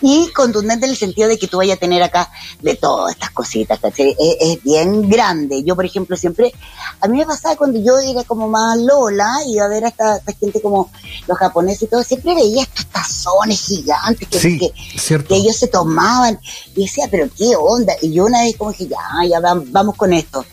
Y 0.00 0.30
contundente 0.32 0.86
en 0.86 0.92
el 0.92 0.96
sentido 0.96 1.28
de 1.28 1.38
que 1.38 1.46
tú 1.46 1.58
vayas 1.58 1.76
a 1.76 1.80
tener 1.80 2.02
acá 2.02 2.30
de 2.60 2.74
todas 2.74 3.12
estas 3.12 3.30
cositas, 3.30 3.78
¿cachai? 3.80 4.16
Es, 4.18 4.62
bien 4.62 5.08
grande. 5.08 5.62
Yo, 5.62 5.74
por 5.76 5.84
ejemplo, 5.84 6.16
siempre, 6.16 6.52
a 7.00 7.08
mí 7.08 7.18
me 7.18 7.26
pasaba 7.26 7.56
cuando 7.56 7.78
yo 7.80 7.98
era 7.98 8.24
como 8.24 8.48
más 8.48 8.78
Lola, 8.78 9.30
y 9.46 9.58
a 9.58 9.68
ver 9.68 9.84
a 9.84 9.88
esta, 9.88 10.20
gente 10.38 10.60
como 10.60 10.90
los 11.26 11.38
japoneses 11.38 11.82
y 11.82 11.86
todo, 11.86 12.02
siempre 12.02 12.34
veía 12.34 12.62
estos 12.62 12.86
tazones 12.86 13.60
gigantes 13.60 14.28
que, 14.28 14.58
que, 14.58 15.34
ellos 15.34 15.56
se 15.56 15.68
tomaban. 15.68 16.38
Y 16.74 16.82
decía, 16.82 17.06
pero 17.10 17.28
qué 17.36 17.54
onda. 17.56 17.94
Y 18.02 18.12
yo 18.12 18.26
una 18.26 18.42
vez 18.42 18.56
como 18.56 18.72
dije, 18.72 18.88
ya, 18.88 19.28
ya 19.28 19.40
vamos 19.40 19.96
con 19.96 20.12
esto 20.12 20.44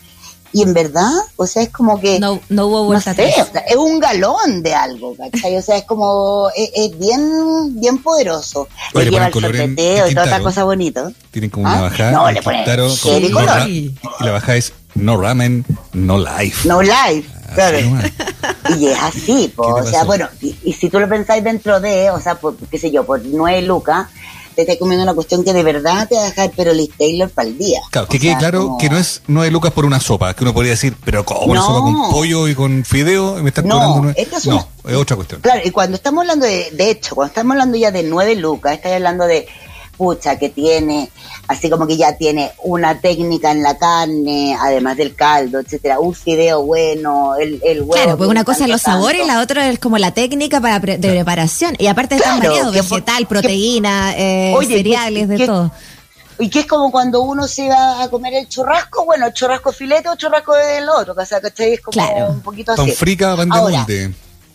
y 0.54 0.62
en 0.62 0.72
verdad, 0.72 1.10
o 1.34 1.48
sea, 1.48 1.64
es 1.64 1.70
como 1.70 2.00
que... 2.00 2.20
No, 2.20 2.40
no 2.48 2.68
hubo 2.68 2.84
vuelta 2.84 3.10
no 3.10 3.16
sé, 3.16 3.34
es 3.68 3.76
un 3.76 3.98
galón 3.98 4.62
de 4.62 4.72
algo, 4.72 5.16
¿cachai? 5.16 5.56
O 5.56 5.62
sea, 5.62 5.78
es 5.78 5.82
como, 5.82 6.48
es, 6.54 6.96
bien, 6.96 7.80
bien 7.80 7.98
poderoso. 7.98 8.68
Oye, 8.94 9.06
le 9.06 9.10
lleva 9.10 9.26
el 9.26 9.32
sorpeteo 9.32 10.08
y 10.08 10.14
toda 10.14 10.26
esa 10.26 10.40
cosa 10.40 10.62
bonita. 10.62 11.10
Tienen 11.32 11.50
como 11.50 11.66
una 11.66 11.78
¿Ah? 11.78 11.82
bajada. 11.82 12.12
No, 12.12 12.30
le 12.30 12.40
ponen 12.40 12.64
color. 13.32 13.68
y 13.68 13.92
la 14.20 14.30
bajada 14.30 14.56
es 14.56 14.72
no 14.94 15.20
ramen, 15.20 15.64
no 15.92 16.18
life. 16.18 16.68
No 16.68 16.80
life, 16.80 17.28
claro. 17.56 17.78
Y 18.78 18.86
es 18.86 18.98
así, 19.02 19.52
pues, 19.56 19.68
o 19.68 19.90
sea, 19.90 20.04
bueno, 20.04 20.28
y, 20.40 20.72
si 20.72 20.88
tú 20.88 21.00
lo 21.00 21.08
pensáis 21.08 21.42
dentro 21.42 21.80
de, 21.80 22.10
o 22.10 22.20
sea, 22.20 22.36
por, 22.36 22.56
qué 22.56 22.78
sé 22.78 22.92
yo, 22.92 23.04
por 23.04 23.24
nueve 23.24 23.62
lucas, 23.62 24.06
te 24.54 24.62
estás 24.62 24.76
comiendo 24.78 25.02
una 25.02 25.14
cuestión 25.14 25.44
que 25.44 25.52
de 25.52 25.62
verdad 25.62 26.08
te 26.08 26.14
va 26.16 26.22
a 26.22 26.24
dejar 26.26 26.52
pero 26.56 26.72
Liz 26.72 26.90
Taylor 26.96 27.30
para 27.30 27.48
el 27.48 27.58
día. 27.58 27.80
Claro, 27.90 28.08
que 28.08 28.18
quede 28.18 28.36
claro 28.38 28.76
que 28.78 28.88
no 28.88 28.98
es 28.98 29.22
no 29.26 29.42
hay 29.42 29.50
lucas 29.50 29.72
por 29.72 29.84
una 29.84 30.00
sopa, 30.00 30.34
que 30.34 30.44
uno 30.44 30.54
podría 30.54 30.72
decir, 30.72 30.96
pero 31.04 31.24
¿cómo 31.24 31.52
una 31.52 31.60
sopa 31.60 31.80
con 31.80 32.10
pollo 32.10 32.48
y 32.48 32.54
con 32.54 32.84
fideo? 32.84 33.42
me 33.42 33.48
están 33.48 33.68
cobrando 33.68 34.00
nueve? 34.02 34.14
Es 34.16 34.46
no, 34.46 34.66
es 34.86 34.96
otra 34.96 35.16
cuestión. 35.16 35.40
Claro, 35.40 35.60
y 35.64 35.70
cuando 35.70 35.96
estamos 35.96 36.22
hablando 36.22 36.46
de, 36.46 36.70
de 36.72 36.90
hecho, 36.90 37.14
cuando 37.14 37.28
estamos 37.30 37.52
hablando 37.52 37.76
ya 37.76 37.90
de 37.90 38.02
nueve 38.02 38.34
lucas, 38.36 38.74
estás 38.74 38.92
hablando 38.92 39.26
de 39.26 39.46
pucha, 39.96 40.38
que 40.38 40.48
tiene, 40.48 41.10
así 41.48 41.70
como 41.70 41.86
que 41.86 41.96
ya 41.96 42.16
tiene 42.16 42.52
una 42.62 43.00
técnica 43.00 43.50
en 43.50 43.62
la 43.62 43.78
carne, 43.78 44.56
además 44.60 44.96
del 44.96 45.14
caldo, 45.14 45.60
etcétera, 45.60 46.00
un 46.00 46.14
fideo 46.14 46.62
bueno, 46.62 47.36
el, 47.36 47.60
el 47.64 47.80
huevo. 47.80 47.92
Claro, 47.92 48.16
pues 48.16 48.30
una 48.30 48.44
cosa 48.44 48.64
es 48.64 48.70
los 48.70 48.82
sabores 48.82 49.26
la 49.26 49.40
otra 49.40 49.68
es 49.68 49.78
como 49.78 49.98
la 49.98 50.12
técnica 50.12 50.60
para 50.60 50.78
de 50.78 50.98
preparación. 50.98 51.74
Y 51.78 51.86
aparte 51.86 52.16
están 52.16 52.40
variados, 52.40 52.72
vegetal, 52.72 53.26
proteína, 53.26 54.14
eh, 54.16 54.54
cereales, 54.66 55.28
de 55.28 55.46
todo. 55.46 55.72
Y 56.38 56.48
que 56.48 56.60
es 56.60 56.66
como 56.66 56.90
cuando 56.90 57.20
uno 57.22 57.46
se 57.46 57.68
va 57.68 58.02
a 58.02 58.08
comer 58.08 58.34
el 58.34 58.48
churrasco, 58.48 59.04
bueno, 59.04 59.30
churrasco 59.32 59.72
filete 59.72 60.08
o 60.08 60.16
churrasco 60.16 60.54
del 60.54 60.88
otro, 60.88 61.14
o 61.16 61.24
sea, 61.24 61.40
¿cachai? 61.40 61.74
Es 61.74 61.80
como 61.80 62.02
un 62.28 62.40
poquito 62.40 62.72
así. 62.72 62.80
Con 62.80 62.90
frica 62.90 63.34
van 63.34 63.48
de 63.48 63.60
molde. 63.60 64.14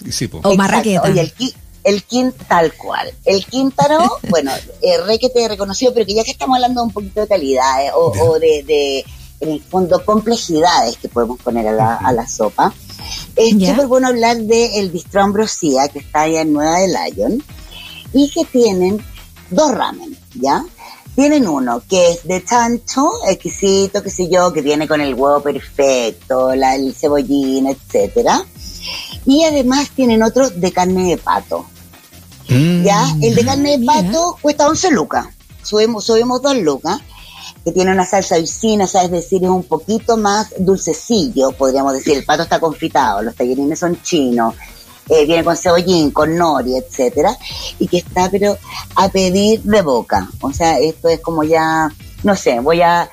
Sí, 0.10 0.30
O 0.44 0.56
marraqueta. 0.56 1.04
Oye, 1.04 1.22
el, 1.22 1.54
el 1.90 2.04
quint 2.04 2.36
tal 2.48 2.74
cual. 2.74 3.12
El 3.26 3.46
quíntaro, 3.46 4.20
bueno, 4.30 4.52
eh, 4.82 4.98
re 5.06 5.20
que 5.20 5.30
te 5.30 5.44
he 5.44 5.48
reconocido, 5.48 5.94
pero 5.94 6.06
que 6.06 6.14
ya 6.14 6.24
que 6.24 6.32
estamos 6.32 6.56
hablando 6.56 6.84
un 6.84 6.92
poquito 6.92 7.22
de 7.22 7.28
calidad 7.28 7.86
eh, 7.86 7.92
o, 7.94 8.40
de, 8.40 9.06
en 9.40 9.50
el 9.50 9.62
fondo, 9.62 10.04
complejidades 10.06 10.98
que 10.98 11.10
podemos 11.10 11.40
poner 11.42 11.68
a 11.68 11.72
la, 11.72 11.96
a 11.96 12.12
la 12.12 12.28
sopa, 12.28 12.74
es 13.36 13.52
súper 13.52 13.88
bueno 13.88 14.08
hablar 14.08 14.38
del 14.38 14.72
el 14.76 14.90
Bistro 14.90 15.22
Ambrosía, 15.22 15.88
que 15.88 16.00
está 16.00 16.22
allá 16.22 16.42
en 16.42 16.54
Nueva 16.54 16.80
de 16.80 16.88
Lyon, 16.88 17.44
y 18.14 18.30
que 18.30 18.46
tienen 18.46 19.04
dos 19.50 19.72
ramen, 19.72 20.18
¿ya? 20.36 20.66
Tienen 21.16 21.48
uno 21.48 21.82
que 21.90 22.12
es 22.12 22.28
de 22.28 22.44
chancho, 22.44 23.10
exquisito, 23.28 24.04
qué 24.04 24.10
sé 24.10 24.30
yo, 24.30 24.54
que 24.54 24.62
viene 24.62 24.88
con 24.88 25.02
el 25.02 25.14
huevo 25.16 25.42
perfecto, 25.42 26.56
la, 26.56 26.76
el 26.76 26.94
cebollín, 26.94 27.68
etcétera 27.68 28.46
y 29.26 29.44
además 29.44 29.90
tienen 29.92 30.24
otro 30.24 30.50
de 30.50 30.72
carne 30.72 31.10
de 31.10 31.18
pato. 31.18 31.66
Mm. 32.50 32.84
ya, 32.84 33.16
el 33.22 33.36
de 33.36 33.46
carne 33.46 33.78
de 33.78 33.86
pato 33.86 34.38
cuesta 34.42 34.68
11 34.68 34.92
lucas. 34.92 35.28
Subimos, 35.64 36.06
subimos 36.06 36.42
2 36.42 36.58
lucas. 36.58 37.00
Que 37.64 37.74
tiene 37.74 37.92
una 37.92 38.06
salsa 38.06 38.38
vicina, 38.38 38.88
sea, 38.88 39.04
es 39.04 39.12
decir, 39.12 39.44
es 39.44 39.50
un 39.50 39.64
poquito 39.64 40.16
más 40.16 40.48
dulcecillo, 40.58 41.52
podríamos 41.52 41.92
decir. 41.92 42.18
El 42.18 42.24
pato 42.24 42.44
está 42.44 42.58
confitado, 42.58 43.22
los 43.22 43.36
tallarines 43.36 43.78
son 43.78 44.02
chinos, 44.02 44.56
eh, 45.10 45.26
viene 45.26 45.44
con 45.44 45.58
cebollín, 45.58 46.12
con 46.12 46.38
nori, 46.38 46.78
etcétera, 46.78 47.38
y 47.78 47.88
que 47.88 47.98
está, 47.98 48.30
pero 48.32 48.58
a 48.96 49.10
pedir 49.10 49.62
de 49.64 49.82
boca. 49.82 50.30
O 50.40 50.54
sea, 50.54 50.80
esto 50.80 51.10
es 51.10 51.20
como 51.20 51.44
ya, 51.44 51.92
no 52.24 52.36
sé, 52.36 52.62
voy 52.62 52.82
a 52.82 53.10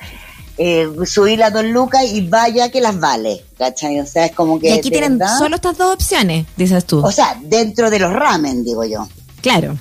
eh, 0.57 0.87
subir 1.05 1.39
las 1.39 1.53
dos 1.53 1.65
lucas 1.65 2.05
y 2.05 2.27
vaya 2.27 2.69
que 2.71 2.81
las 2.81 2.99
vale, 2.99 3.43
¿cachai? 3.57 3.99
O 3.99 4.05
sea, 4.05 4.25
es 4.25 4.31
como 4.31 4.59
que... 4.59 4.69
Y 4.69 4.71
aquí 4.71 4.89
tienen 4.89 5.19
solo 5.37 5.55
estas 5.55 5.77
dos 5.77 5.93
opciones, 5.93 6.47
dices 6.55 6.85
tú. 6.85 7.05
O 7.05 7.11
sea, 7.11 7.37
dentro 7.43 7.89
de 7.89 7.99
los 7.99 8.13
ramen, 8.13 8.63
digo 8.63 8.83
yo. 8.85 9.07
Claro. 9.47 9.77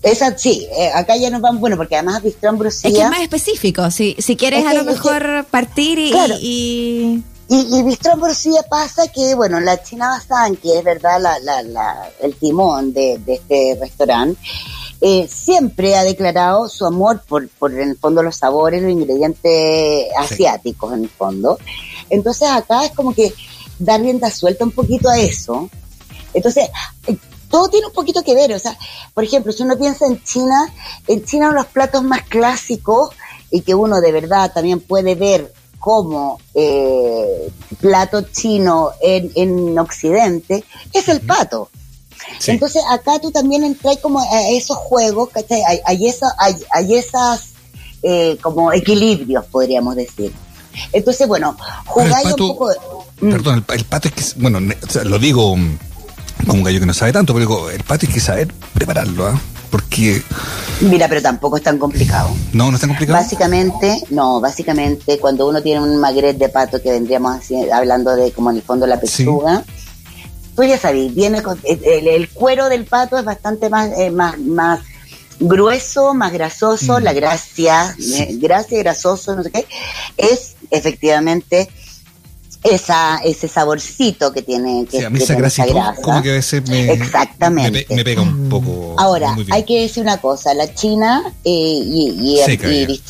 Esa 0.00 0.38
sí, 0.38 0.64
eh, 0.76 0.90
acá 0.94 1.16
ya 1.16 1.28
nos 1.28 1.40
van, 1.40 1.58
bueno, 1.58 1.76
porque 1.76 1.96
además 1.96 2.22
Bistrón 2.22 2.56
Brusía... 2.56 2.88
Es 2.88 2.96
que 2.96 3.02
es 3.02 3.10
más 3.10 3.20
específico, 3.20 3.90
si, 3.90 4.14
si 4.20 4.36
quieres 4.36 4.64
a 4.64 4.74
lo 4.74 4.84
mejor 4.84 5.44
partir 5.50 5.98
y... 5.98 6.12
y... 6.40 7.24
Y, 7.50 7.82
Bistrón 7.82 8.20
Brusía 8.20 8.62
pasa 8.68 9.08
que, 9.08 9.34
bueno, 9.34 9.58
la 9.58 9.82
China 9.82 10.10
Bazán, 10.10 10.54
que 10.56 10.78
es 10.78 10.84
verdad 10.84 11.18
la, 11.18 11.38
la, 11.38 11.62
la, 11.62 12.10
el 12.20 12.34
timón 12.34 12.92
de, 12.92 13.18
de 13.24 13.34
este 13.36 13.78
restaurante, 13.80 14.38
eh, 15.00 15.26
siempre 15.26 15.96
ha 15.96 16.04
declarado 16.04 16.68
su 16.68 16.84
amor 16.84 17.22
por, 17.26 17.48
por, 17.48 17.72
en 17.72 17.88
el 17.88 17.96
fondo, 17.96 18.22
los 18.22 18.36
sabores, 18.36 18.82
los 18.82 18.92
ingredientes 18.92 20.08
asiáticos, 20.18 20.92
en 20.92 21.04
el 21.04 21.08
fondo. 21.08 21.58
Entonces 22.10 22.48
acá 22.50 22.84
es 22.84 22.92
como 22.92 23.14
que 23.14 23.32
dar 23.78 24.00
rienda 24.02 24.30
suelta 24.30 24.64
un 24.64 24.72
poquito 24.72 25.08
a 25.08 25.18
eso. 25.18 25.70
Entonces, 26.34 26.68
todo 27.48 27.68
tiene 27.68 27.86
un 27.86 27.92
poquito 27.92 28.22
que 28.22 28.34
ver. 28.34 28.52
O 28.52 28.58
sea, 28.58 28.76
por 29.14 29.24
ejemplo, 29.24 29.52
si 29.52 29.62
uno 29.62 29.76
piensa 29.76 30.06
en 30.06 30.22
China, 30.22 30.72
en 31.06 31.24
China 31.24 31.52
los 31.52 31.66
platos 31.66 32.02
más 32.02 32.22
clásicos 32.22 33.10
y 33.50 33.62
que 33.62 33.74
uno 33.74 34.00
de 34.00 34.12
verdad 34.12 34.52
también 34.52 34.80
puede 34.80 35.14
ver 35.14 35.52
como 35.78 36.40
eh, 36.54 37.50
plato 37.80 38.22
chino 38.22 38.90
en, 39.00 39.30
en 39.34 39.78
Occidente, 39.78 40.64
es 40.92 41.08
el 41.08 41.20
pato. 41.20 41.70
Entonces 42.46 42.82
acá 42.90 43.18
tú 43.20 43.30
también 43.30 43.64
entras 43.64 43.98
como 43.98 44.20
a 44.20 44.48
esos 44.50 44.76
juegos, 44.76 45.30
¿cachai? 45.30 45.62
Hay, 45.66 45.80
hay, 45.86 46.14
hay, 46.38 46.54
hay 46.72 46.96
esas 46.96 47.50
eh, 48.02 48.36
como 48.40 48.72
equilibrios, 48.72 49.44
podríamos 49.46 49.96
decir. 49.96 50.32
Entonces, 50.92 51.26
bueno, 51.26 51.56
jugáis 51.86 52.26
un 52.26 52.48
poco... 52.48 52.70
Mm. 53.20 53.30
Perdón, 53.30 53.64
el, 53.68 53.84
pato 53.84 54.08
es 54.08 54.14
que, 54.14 54.40
bueno, 54.40 54.60
lo 54.60 55.18
digo 55.18 55.56
un 56.46 56.62
gallo 56.62 56.80
que 56.80 56.86
no 56.86 56.94
sabe 56.94 57.12
tanto, 57.12 57.34
pero 57.34 57.46
digo, 57.46 57.70
el 57.70 57.82
pato 57.84 58.06
hay 58.06 58.12
que 58.12 58.20
saber 58.20 58.48
prepararlo, 58.72 59.26
¿ah? 59.26 59.40
Porque... 59.70 60.22
Mira, 60.80 61.08
pero 61.08 61.20
tampoco 61.20 61.58
es 61.58 61.62
tan 61.62 61.78
complicado. 61.78 62.30
No, 62.52 62.70
no 62.70 62.76
es 62.76 62.80
tan 62.80 62.90
complicado. 62.90 63.18
Básicamente, 63.18 64.00
no, 64.10 64.40
básicamente 64.40 65.18
cuando 65.18 65.46
uno 65.48 65.62
tiene 65.62 65.80
un 65.80 65.98
magret 65.98 66.38
de 66.38 66.48
pato 66.48 66.80
que 66.80 66.90
vendríamos 66.90 67.36
así, 67.36 67.70
hablando 67.70 68.16
de 68.16 68.32
como 68.32 68.50
en 68.50 68.56
el 68.56 68.62
fondo 68.62 68.86
la 68.86 68.98
pechuga, 68.98 69.64
tú 70.56 70.64
ya 70.64 70.78
sabéis, 70.78 71.14
viene 71.14 71.42
el, 71.64 72.28
cuero 72.30 72.68
del 72.68 72.84
pato 72.84 73.18
es 73.18 73.24
bastante 73.24 73.68
más, 73.68 73.90
eh, 73.98 74.10
más, 74.10 74.38
más 74.38 74.80
grueso, 75.38 76.14
más 76.14 76.32
grasoso, 76.32 76.98
mm. 76.98 77.02
la 77.02 77.12
gracia, 77.12 77.94
eh, 77.98 78.36
gracia, 78.40 78.78
grasoso, 78.78 79.36
no 79.36 79.42
sé 79.42 79.50
qué, 79.50 79.66
es 80.16 80.56
efectivamente 80.70 81.68
esa, 82.74 83.18
ese 83.18 83.48
saborcito 83.48 84.32
que 84.32 84.42
tiene 84.42 84.86
que, 84.86 85.04
a 85.04 85.10
mí 85.10 85.20
esa, 85.20 85.34
grasa. 85.34 85.64
como 86.02 86.22
que 86.22 86.30
a 86.30 86.34
veces 86.34 86.68
me, 86.68 86.92
Exactamente. 86.92 87.86
Me, 87.90 88.04
pega 88.04 88.22
un 88.22 88.48
poco. 88.48 88.94
Ahora, 88.98 89.36
hay 89.50 89.64
que 89.64 89.82
decir 89.82 90.02
una 90.02 90.18
cosa, 90.18 90.54
la 90.54 90.72
China 90.74 91.22
eh, 91.44 91.50
y, 91.50 92.10
y, 92.20 92.40
y, 92.40 93.00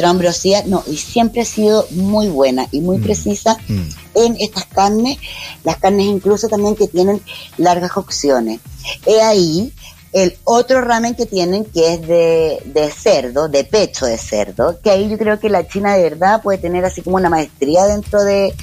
no, 0.66 0.82
y 0.86 0.96
siempre 0.96 1.42
ha 1.42 1.44
sido 1.44 1.86
muy 1.90 2.28
buena 2.28 2.66
y 2.70 2.80
muy 2.80 2.98
mm. 2.98 3.02
precisa 3.02 3.56
mm. 3.68 3.88
en 4.14 4.36
estas 4.40 4.66
carnes, 4.66 5.18
las 5.64 5.76
carnes 5.76 6.06
incluso 6.06 6.48
también 6.48 6.76
que 6.76 6.88
tienen 6.88 7.20
largas 7.56 7.92
cocciones. 7.92 8.60
He 9.06 9.20
ahí 9.20 9.72
el 10.12 10.36
otro 10.44 10.80
ramen 10.80 11.14
que 11.14 11.26
tienen 11.26 11.64
que 11.66 11.94
es 11.94 12.00
de, 12.06 12.62
de, 12.64 12.90
cerdo, 12.90 13.48
de 13.48 13.64
pecho 13.64 14.06
de 14.06 14.16
cerdo, 14.16 14.78
que 14.82 14.90
ahí 14.90 15.08
yo 15.08 15.18
creo 15.18 15.38
que 15.38 15.50
la 15.50 15.68
China 15.68 15.94
de 15.94 16.02
verdad 16.02 16.42
puede 16.42 16.58
tener 16.58 16.84
así 16.84 17.02
como 17.02 17.16
una 17.16 17.28
maestría 17.28 17.84
dentro 17.84 18.22
de, 18.24 18.54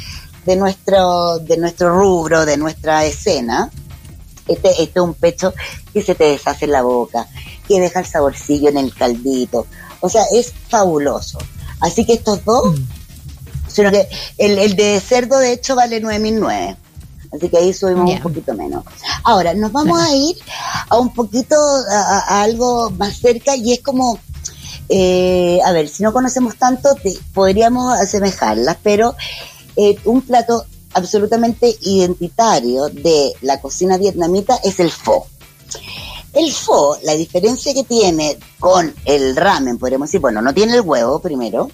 de 0.45 0.55
nuestro, 0.55 1.39
de 1.39 1.57
nuestro 1.57 1.93
rubro, 1.95 2.45
de 2.45 2.57
nuestra 2.57 3.05
escena, 3.05 3.69
este, 4.47 4.69
este 4.69 4.99
es 4.99 5.03
un 5.03 5.13
pecho 5.13 5.53
que 5.93 6.01
se 6.01 6.15
te 6.15 6.25
deshace 6.25 6.65
en 6.65 6.71
la 6.71 6.83
boca, 6.83 7.27
que 7.67 7.79
deja 7.79 7.99
el 7.99 8.05
saborcillo 8.05 8.69
en 8.69 8.77
el 8.77 8.93
caldito. 8.93 9.65
O 10.01 10.09
sea, 10.09 10.23
es 10.31 10.53
fabuloso. 10.69 11.39
Así 11.79 12.05
que 12.05 12.13
estos 12.13 12.45
dos, 12.45 12.79
mm. 12.79 12.87
sino 13.67 13.91
que 13.91 14.07
el, 14.37 14.57
el 14.59 14.75
de 14.75 14.99
cerdo 14.99 15.39
de 15.39 15.53
hecho 15.53 15.75
vale 15.75 16.01
9.009. 16.01 16.77
Así 17.35 17.49
que 17.49 17.57
ahí 17.57 17.73
subimos 17.73 18.09
un 18.09 18.21
poquito 18.21 18.53
menos. 18.53 18.85
Ahora, 19.23 19.53
nos 19.53 19.71
vamos 19.71 19.99
a 19.99 20.15
ir 20.15 20.37
a 20.89 20.97
un 20.97 21.13
poquito, 21.13 21.55
a, 21.91 22.41
algo 22.43 22.91
más 22.91 23.17
cerca 23.17 23.55
y 23.55 23.73
es 23.73 23.81
como, 23.81 24.19
eh, 24.87 25.59
a 25.65 25.71
ver, 25.73 25.89
si 25.89 26.03
no 26.03 26.13
conocemos 26.13 26.55
tanto, 26.55 26.95
te, 26.95 27.17
podríamos 27.33 27.97
asemejarlas, 27.99 28.77
pero 28.81 29.15
eh, 29.75 29.97
un 30.05 30.21
plato 30.21 30.65
absolutamente 30.93 31.75
identitario 31.81 32.85
de 32.85 33.33
la 33.41 33.59
cocina 33.59 33.97
vietnamita 33.97 34.57
es 34.63 34.79
el 34.79 34.91
pho. 34.91 35.27
El 36.33 36.51
pho, 36.51 36.97
la 37.03 37.13
diferencia 37.13 37.73
que 37.73 37.83
tiene 37.83 38.37
con 38.59 38.93
el 39.05 39.35
ramen, 39.35 39.77
podríamos 39.77 40.09
decir, 40.09 40.21
bueno, 40.21 40.41
no 40.41 40.53
tiene 40.53 40.73
el 40.75 40.81
huevo 40.81 41.19
primero, 41.19 41.69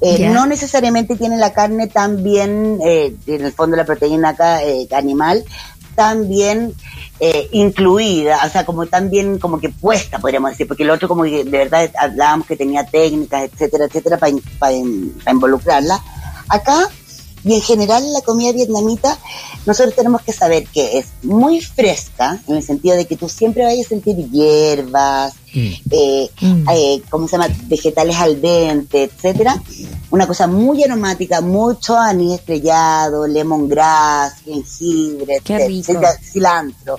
eh, 0.00 0.28
no 0.28 0.46
necesariamente 0.46 1.16
tiene 1.16 1.36
la 1.38 1.52
carne 1.52 1.86
tan 1.86 2.22
bien, 2.22 2.78
eh, 2.84 3.14
en 3.26 3.44
el 3.44 3.52
fondo 3.52 3.76
la 3.76 3.84
proteína 3.86 4.30
acá, 4.30 4.62
eh, 4.62 4.86
animal, 4.92 5.44
tan 5.94 6.28
bien 6.28 6.74
eh, 7.20 7.48
incluida, 7.52 8.40
o 8.44 8.50
sea, 8.50 8.66
como 8.66 8.86
tan 8.86 9.08
bien 9.08 9.38
como 9.38 9.60
que 9.60 9.68
puesta, 9.68 10.18
podríamos 10.18 10.50
decir, 10.50 10.66
porque 10.66 10.82
el 10.82 10.90
otro 10.90 11.08
como 11.08 11.22
que 11.24 11.44
de 11.44 11.58
verdad 11.58 11.90
hablábamos 11.98 12.46
que 12.46 12.56
tenía 12.56 12.84
técnicas, 12.84 13.44
etcétera, 13.44 13.86
etcétera, 13.86 14.18
para 14.18 14.72
involucrarla. 15.32 16.02
Acá 16.48 16.90
y 17.44 17.54
en 17.54 17.60
general 17.60 18.10
la 18.12 18.22
comida 18.22 18.52
vietnamita, 18.52 19.18
nosotros 19.66 19.94
tenemos 19.94 20.22
que 20.22 20.32
saber 20.32 20.66
que 20.66 20.98
es 20.98 21.06
muy 21.22 21.60
fresca, 21.60 22.40
en 22.48 22.56
el 22.56 22.62
sentido 22.62 22.96
de 22.96 23.06
que 23.06 23.16
tú 23.16 23.28
siempre 23.28 23.64
vayas 23.64 23.86
a 23.86 23.88
sentir 23.90 24.16
hierbas, 24.30 25.34
mm. 25.52 25.72
Eh, 25.90 26.30
mm. 26.40 26.68
eh, 26.70 27.02
¿cómo 27.10 27.28
se 27.28 27.36
llama? 27.36 27.54
Vegetales 27.64 28.16
al 28.16 28.40
dente, 28.40 29.04
etcétera. 29.04 29.62
Una 30.10 30.26
cosa 30.26 30.46
muy 30.46 30.82
aromática, 30.82 31.42
mucho 31.42 31.98
anís 31.98 32.40
estrellado, 32.40 33.26
lemongrass, 33.26 34.40
jengibre, 34.44 35.42
cilantro. 36.22 36.98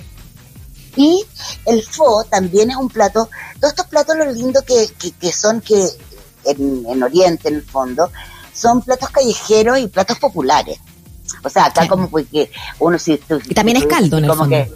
Y 0.96 1.24
el 1.66 1.82
pho 1.82 2.24
también 2.24 2.70
es 2.70 2.76
un 2.76 2.88
plato, 2.88 3.28
todos 3.60 3.72
estos 3.72 3.86
platos 3.86 4.16
lo 4.16 4.30
lindo 4.32 4.62
que, 4.62 4.88
que, 5.20 5.32
son 5.32 5.60
que 5.60 5.86
en, 6.44 6.86
en 6.88 7.02
Oriente 7.02 7.48
en 7.48 7.56
el 7.56 7.62
fondo, 7.62 8.10
son 8.56 8.80
platos 8.82 9.10
callejeros 9.10 9.78
y 9.78 9.88
platos 9.88 10.18
populares. 10.18 10.78
O 11.42 11.48
sea, 11.48 11.66
acá 11.66 11.86
como 11.86 12.08
porque 12.08 12.50
uno 12.78 12.98
si... 12.98 13.20
y 13.48 13.54
también 13.54 13.76
es 13.76 13.86
caldo, 13.86 14.20
¿no? 14.20 14.28
Como 14.28 14.48
que, 14.48 14.72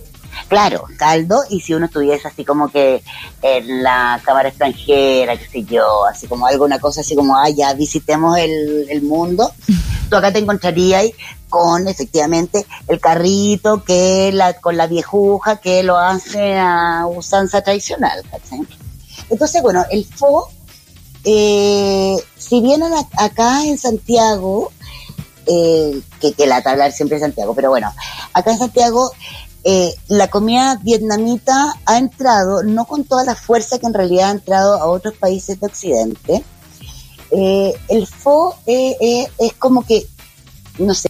claro, 0.49 0.85
caldo, 0.99 1.43
y 1.49 1.61
si 1.61 1.75
uno 1.75 1.87
estuviese 1.87 2.29
así 2.29 2.45
como 2.45 2.69
que 2.69 3.03
en 3.43 3.83
la 3.83 4.21
cámara 4.25 4.51
extranjera, 4.51 5.37
qué 5.37 5.47
sé 5.47 5.65
yo, 5.65 6.05
así 6.05 6.27
como 6.27 6.47
algo, 6.47 6.65
una 6.65 6.79
cosa 6.79 7.01
así 7.01 7.15
como, 7.15 7.37
ah, 7.37 7.49
ya 7.49 7.73
visitemos 7.75 8.37
el, 8.39 9.03
mundo, 9.03 9.51
tú 10.11 10.17
acá 10.17 10.33
te 10.33 10.41
encontrarías 10.41 11.07
con 11.49 11.89
efectivamente 11.89 12.67
el 12.87 13.01
carrito 13.01 13.83
que 13.83 14.31
la, 14.33 14.55
con 14.61 14.77
la 14.77 14.87
viejuja 14.87 15.57
que 15.57 15.83
lo 15.83 15.97
hace 15.97 16.59
a 16.59 17.07
usanza 17.07 17.63
tradicional, 17.63 18.23
Entonces, 19.31 19.63
bueno, 19.63 19.85
el 19.91 20.05
fo 20.05 20.51
eh, 21.25 22.17
si 22.37 22.61
vienen 22.61 22.93
acá 23.17 23.65
en 23.65 23.79
Santiago, 23.79 24.73
eh, 25.47 26.01
que, 26.21 26.47
la 26.47 26.63
tabla 26.63 26.91
siempre 26.91 27.17
es 27.17 27.23
Santiago, 27.23 27.55
pero 27.55 27.71
bueno, 27.71 27.93
acá 28.33 28.53
en 28.53 28.59
Santiago 28.59 29.11
eh, 29.65 29.95
la 30.09 30.29
comida 30.29 30.79
vietnamita 30.83 31.75
ha 31.85 31.99
entrado, 31.99 32.63
no 32.63 32.85
con 32.85 33.05
toda 33.05 33.25
la 33.25 33.35
fuerza 33.35 33.79
que 33.79 33.87
en 33.87 33.95
realidad 33.95 34.29
ha 34.29 34.33
entrado 34.33 34.75
a 34.75 34.87
otros 34.87 35.15
países 35.15 35.61
de 35.61 35.67
Occidente. 35.67 36.45
Eh, 37.33 37.75
el 37.89 38.07
pho 38.07 38.57
es 38.67 39.53
como 39.59 39.85
que, 39.85 40.07
no 40.79 40.95
sé, 40.95 41.09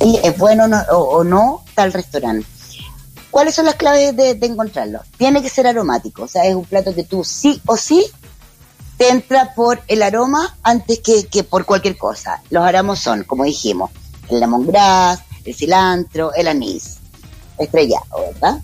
es 0.00 0.38
bueno 0.38 0.64
o, 0.90 1.24
no 1.24 1.64
tal 1.74 1.92
restaurante. 1.92 2.46
¿Cuáles 3.30 3.54
son 3.54 3.66
las 3.66 3.74
claves 3.74 4.16
de, 4.16 4.34
de, 4.34 4.46
encontrarlo? 4.46 5.00
Tiene 5.16 5.42
que 5.42 5.50
ser 5.50 5.66
aromático, 5.66 6.22
o 6.22 6.28
sea, 6.28 6.44
es 6.44 6.54
un 6.54 6.64
plato 6.64 6.94
que 6.94 7.04
tú 7.04 7.24
sí 7.24 7.60
o 7.66 7.76
sí 7.76 8.04
te 8.98 9.10
entra 9.10 9.54
por 9.54 9.80
el 9.86 10.02
aroma 10.02 10.56
antes 10.62 11.00
que, 11.00 11.44
por 11.44 11.64
cualquier 11.64 11.96
cosa. 11.96 12.42
Los 12.50 12.64
aromas 12.64 12.98
son, 12.98 13.22
como 13.24 13.44
dijimos, 13.44 13.90
el 14.28 14.40
lemongrass, 14.40 15.20
el 15.44 15.54
cilantro, 15.54 16.34
el 16.34 16.48
anís, 16.48 16.98
estrellado, 17.58 18.32
¿verdad? 18.34 18.60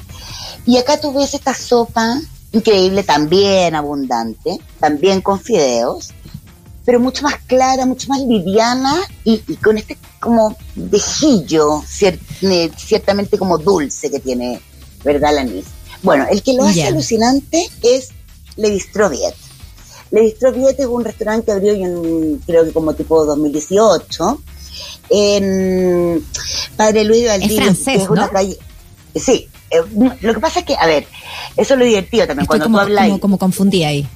Y 0.67 0.77
acá 0.77 1.01
tú 1.01 1.13
ves 1.13 1.35
esta 1.35 1.55
sopa 1.55 2.21
increíble, 2.53 3.05
también 3.05 3.75
abundante, 3.77 4.59
también 4.81 5.21
con 5.21 5.41
fideos, 5.41 6.13
pero 6.85 7.01
mucho 7.01 7.23
más 7.23 7.37
clara, 7.47 7.87
mucho 7.87 8.09
más 8.09 8.21
liviana 8.21 8.95
y, 9.25 9.39
con 9.57 9.79
este 9.79 9.97
como 10.21 10.57
dejillo, 10.75 11.83
ciertamente 11.87 13.39
como 13.39 13.59
dulce 13.59 14.11
que 14.11 14.21
tiene, 14.21 14.61
¿verdad? 15.05 15.33
El 15.33 15.39
anís. 15.39 15.67
Bueno, 16.03 16.27
el 16.31 16.43
que 16.43 16.55
lo 16.55 16.65
hace 16.65 16.85
alucinante 16.85 17.67
es 17.83 18.11
Levi 18.57 18.81
Stroviet. 18.81 19.35
Le 20.15 20.21
Bistroviet 20.21 20.79
es 20.79 20.87
un 20.87 21.05
restaurante 21.05 21.47
que 21.47 21.53
abrió 21.53 21.73
en, 21.73 22.39
creo 22.47 22.65
que 22.65 22.73
como 22.73 22.95
tipo 22.95 23.25
2018, 23.25 24.41
en 25.11 26.25
Padre 26.77 27.05
Luis 27.05 27.23
de 27.23 27.29
Valdivia. 27.29 27.57
Es 27.57 27.63
francés, 27.63 28.09
una 28.09 28.29
calle. 28.29 28.57
Sí, 29.17 29.49
eh, 29.71 29.83
lo 30.21 30.35
que 30.35 30.41
pasa 30.41 30.61
es 30.61 30.67
que, 30.67 30.77
a 30.77 30.87
ver, 30.87 31.07
eso 31.57 31.75
es 31.75 31.81
lo 31.81 31.85
divertido 31.85 32.29
también, 32.29 32.47
cuando 32.47 32.69
tú 32.69 32.79
hablas... 32.79 33.07
Como, 33.09 33.21
como 33.21 33.39
confundí 33.39 33.83
ahí. 33.83 34.07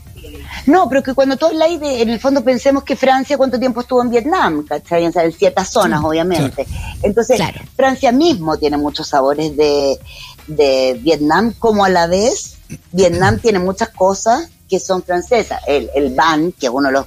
No, 0.68 0.86
pero 0.86 1.02
que 1.02 1.14
cuando 1.14 1.36
tú 1.38 1.46
hablas 1.46 1.80
de, 1.80 2.02
en 2.02 2.10
el 2.10 2.20
fondo 2.20 2.44
pensemos 2.44 2.84
que 2.84 2.94
Francia 2.94 3.38
cuánto 3.38 3.58
tiempo 3.58 3.80
estuvo 3.80 4.02
en 4.02 4.10
Vietnam, 4.10 4.66
¿cachai? 4.66 5.02
en 5.04 5.32
ciertas 5.32 5.70
zonas, 5.70 6.04
obviamente. 6.04 6.66
Entonces, 7.02 7.40
Francia 7.74 8.12
mismo 8.12 8.58
tiene 8.58 8.76
muchos 8.76 9.08
sabores 9.08 9.56
de, 9.56 9.98
de 10.46 11.00
Vietnam, 11.02 11.54
como 11.58 11.86
a 11.86 11.88
la 11.88 12.06
vez 12.06 12.58
Vietnam 12.92 13.38
tiene 13.38 13.58
muchas 13.60 13.88
cosas 13.88 14.50
que 14.68 14.78
son 14.78 15.02
francesas. 15.02 15.62
El, 15.66 15.88
el 15.94 16.14
ban, 16.14 16.52
que 16.52 16.66
es 16.66 16.72
uno 16.72 16.88
de 16.88 16.92
los 16.92 17.06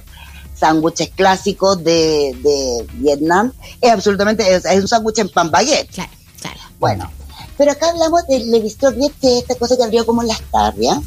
sándwiches 0.56 1.10
clásicos 1.10 1.82
de, 1.84 2.36
de, 2.42 2.86
Vietnam, 2.94 3.52
es 3.80 3.92
absolutamente, 3.92 4.54
es, 4.54 4.64
un 4.64 4.88
sándwich 4.88 5.18
en 5.18 5.28
pan 5.28 5.52
baguette. 5.52 5.88
Claro, 5.92 6.10
claro. 6.40 6.60
Bueno, 6.80 7.10
pero 7.56 7.70
acá 7.70 7.90
hablamos 7.90 8.26
de 8.26 8.40
Le 8.40 8.60
Bistro 8.60 8.90
que 8.92 9.06
es 9.06 9.42
esta 9.42 9.54
cosa 9.54 9.76
que 9.76 9.84
abrió 9.84 10.04
como 10.04 10.24
las 10.24 10.40
tarrias, 10.50 10.98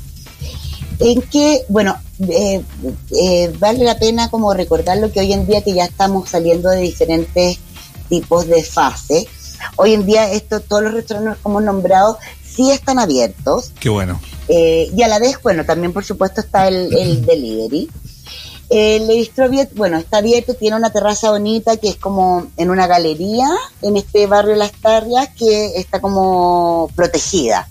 en 1.00 1.22
que, 1.24 1.62
bueno, 1.68 1.98
eh, 2.30 2.62
eh, 3.12 3.54
vale 3.60 3.84
la 3.84 3.98
pena 3.98 4.30
como 4.30 4.54
recordarlo 4.54 5.12
que 5.12 5.20
hoy 5.20 5.34
en 5.34 5.46
día 5.46 5.62
que 5.62 5.74
ya 5.74 5.86
estamos 5.86 6.30
saliendo 6.30 6.70
de 6.70 6.82
diferentes 6.82 7.60
tipos 8.10 8.48
de 8.48 8.64
fases, 8.64 9.26
hoy 9.76 9.94
en 9.94 10.06
día 10.06 10.32
esto, 10.32 10.60
todos 10.60 10.84
los 10.84 10.94
restaurantes 10.94 11.42
como 11.42 11.60
nombrado 11.62 12.18
sí 12.44 12.72
están 12.72 13.00
abiertos. 13.00 13.72
Qué 13.80 13.90
bueno. 13.90 14.20
Eh, 14.48 14.92
y 14.96 15.02
a 15.04 15.08
la 15.08 15.20
vez, 15.20 15.38
bueno, 15.42 15.66
también 15.66 15.92
por 15.92 16.06
supuesto 16.06 16.42
está 16.42 16.68
el, 16.68 16.90
delivery. 17.26 17.90
El 18.70 19.08
Bistroviet, 19.08 19.76
bueno, 19.76 19.98
está 19.98 20.18
abierto, 20.18 20.56
tiene 20.56 20.76
una 20.76 20.92
terraza 20.92 21.30
bonita 21.30 21.78
que 21.78 21.90
es 21.90 21.98
como 21.98 22.48
en 22.58 22.72
una 22.72 22.88
galería 22.88 23.48
en 23.84 23.96
este 23.96 24.26
barrio 24.26 24.56
Las 24.56 24.72
Tarrias 24.72 25.30
que 25.38 25.78
está 25.78 26.00
como 26.00 26.90
protegida. 26.96 27.68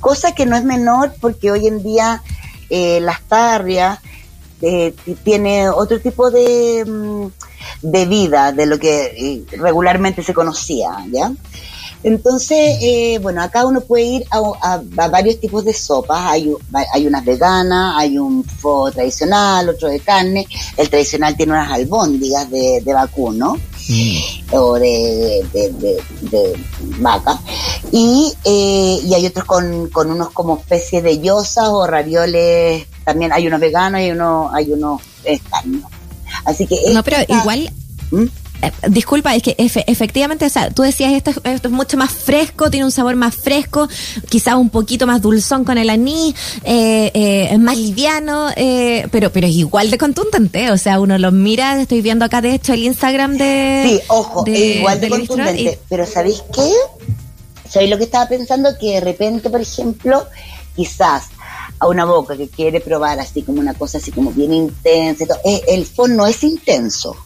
Cosa 0.00 0.34
que 0.34 0.44
no 0.44 0.56
es 0.56 0.64
menor 0.64 1.14
porque 1.20 1.50
hoy 1.50 1.66
en 1.66 1.82
día 1.82 2.22
eh, 2.70 3.00
Las 3.00 3.22
Tarrias 3.22 3.98
eh, 4.62 4.94
tiene 5.22 5.68
otro 5.68 6.00
tipo 6.00 6.30
de, 6.30 6.84
mm, 6.86 7.26
de 7.82 8.06
vida 8.06 8.52
de 8.52 8.66
lo 8.66 8.78
que 8.78 9.44
regularmente 9.58 10.22
se 10.22 10.34
conocía, 10.34 11.04
¿ya? 11.10 11.32
Entonces, 12.06 12.78
eh, 12.82 13.18
bueno, 13.20 13.42
acá 13.42 13.66
uno 13.66 13.80
puede 13.80 14.04
ir 14.04 14.24
a, 14.30 14.80
varios 15.10 15.40
tipos 15.40 15.64
de 15.64 15.72
sopas. 15.72 16.20
Hay, 16.30 16.52
hay 16.92 17.06
unas 17.06 17.24
veganas, 17.24 17.94
hay 17.96 18.16
un 18.16 18.44
fo 18.44 18.92
tradicional, 18.92 19.68
otro 19.68 19.88
de 19.88 19.98
carne. 19.98 20.46
El 20.76 20.88
tradicional 20.88 21.36
tiene 21.36 21.52
unas 21.52 21.72
albóndigas 21.72 22.48
de, 22.48 22.82
vacuno 22.86 23.56
mm. 23.88 24.54
o 24.54 24.74
de, 24.74 25.44
vaca. 26.98 27.40
Y, 27.92 28.32
eh, 28.44 29.00
y 29.04 29.14
hay 29.14 29.26
otros 29.26 29.44
con, 29.44 29.88
con 29.90 30.10
unos 30.10 30.30
como 30.30 30.58
especies 30.58 31.02
de 31.02 31.20
yosas 31.20 31.68
o 31.68 31.86
ravioles. 31.86 32.86
También 33.04 33.32
hay 33.32 33.46
unos 33.46 33.60
veganos 33.60 34.00
y 34.00 34.10
uno, 34.10 34.50
hay 34.52 34.72
unos 34.72 35.02
extraños. 35.24 35.84
Así 36.44 36.66
que... 36.66 36.76
No, 36.92 37.02
pero 37.02 37.18
igual... 37.28 37.70
¿Mm? 38.10 38.24
Eh, 38.62 38.70
disculpa, 38.88 39.34
es 39.34 39.42
que 39.42 39.54
efectivamente, 39.58 40.46
o 40.46 40.50
sea, 40.50 40.70
tú 40.70 40.82
decías 40.82 41.12
esto, 41.12 41.30
esto, 41.44 41.68
es 41.68 41.74
mucho 41.74 41.96
más 41.96 42.10
fresco, 42.10 42.70
tiene 42.70 42.86
un 42.86 42.92
sabor 42.92 43.16
más 43.16 43.34
fresco, 43.36 43.88
quizás 44.28 44.54
un 44.54 44.70
poquito 44.70 45.06
más 45.06 45.20
dulzón 45.20 45.64
con 45.64 45.78
el 45.78 45.90
anís, 45.90 46.34
eh, 46.64 47.10
eh, 47.12 47.48
es 47.52 47.58
más 47.58 47.76
liviano, 47.76 48.48
pero 49.10 49.30
pero 49.30 49.46
es 49.46 49.54
igual 49.54 49.90
de 49.90 49.98
contundente, 49.98 50.70
o 50.70 50.78
sea, 50.78 51.00
uno 51.00 51.18
lo 51.18 51.32
mira, 51.32 51.80
estoy 51.80 52.00
viendo 52.00 52.24
acá 52.24 52.40
de 52.40 52.54
hecho 52.54 52.72
el 52.72 52.84
Instagram 52.84 53.36
de... 53.36 53.84
Sí, 53.86 54.00
ojo, 54.08 54.44
es 54.46 54.76
igual 54.76 55.00
de, 55.00 55.08
contundente, 55.08 55.78
pero 55.88 56.06
¿sabéis 56.06 56.42
qué? 56.54 56.70
¿Sabéis 57.68 57.90
lo 57.90 57.98
que 57.98 58.04
estaba 58.04 58.28
pensando? 58.28 58.70
Que 58.78 58.94
de 58.94 59.00
repente, 59.00 59.50
por 59.50 59.60
ejemplo, 59.60 60.24
quizás 60.74 61.24
a 61.78 61.88
una 61.88 62.04
boca 62.04 62.36
que 62.36 62.48
quiere 62.48 62.80
probar 62.80 63.20
así 63.20 63.42
como 63.42 63.60
una 63.60 63.74
cosa 63.74 63.98
así 63.98 64.10
como 64.10 64.30
bien 64.30 64.54
intensa, 64.54 65.24
el 65.66 65.84
fondo 65.84 66.16
no 66.16 66.26
es 66.26 66.42
intenso 66.42 67.16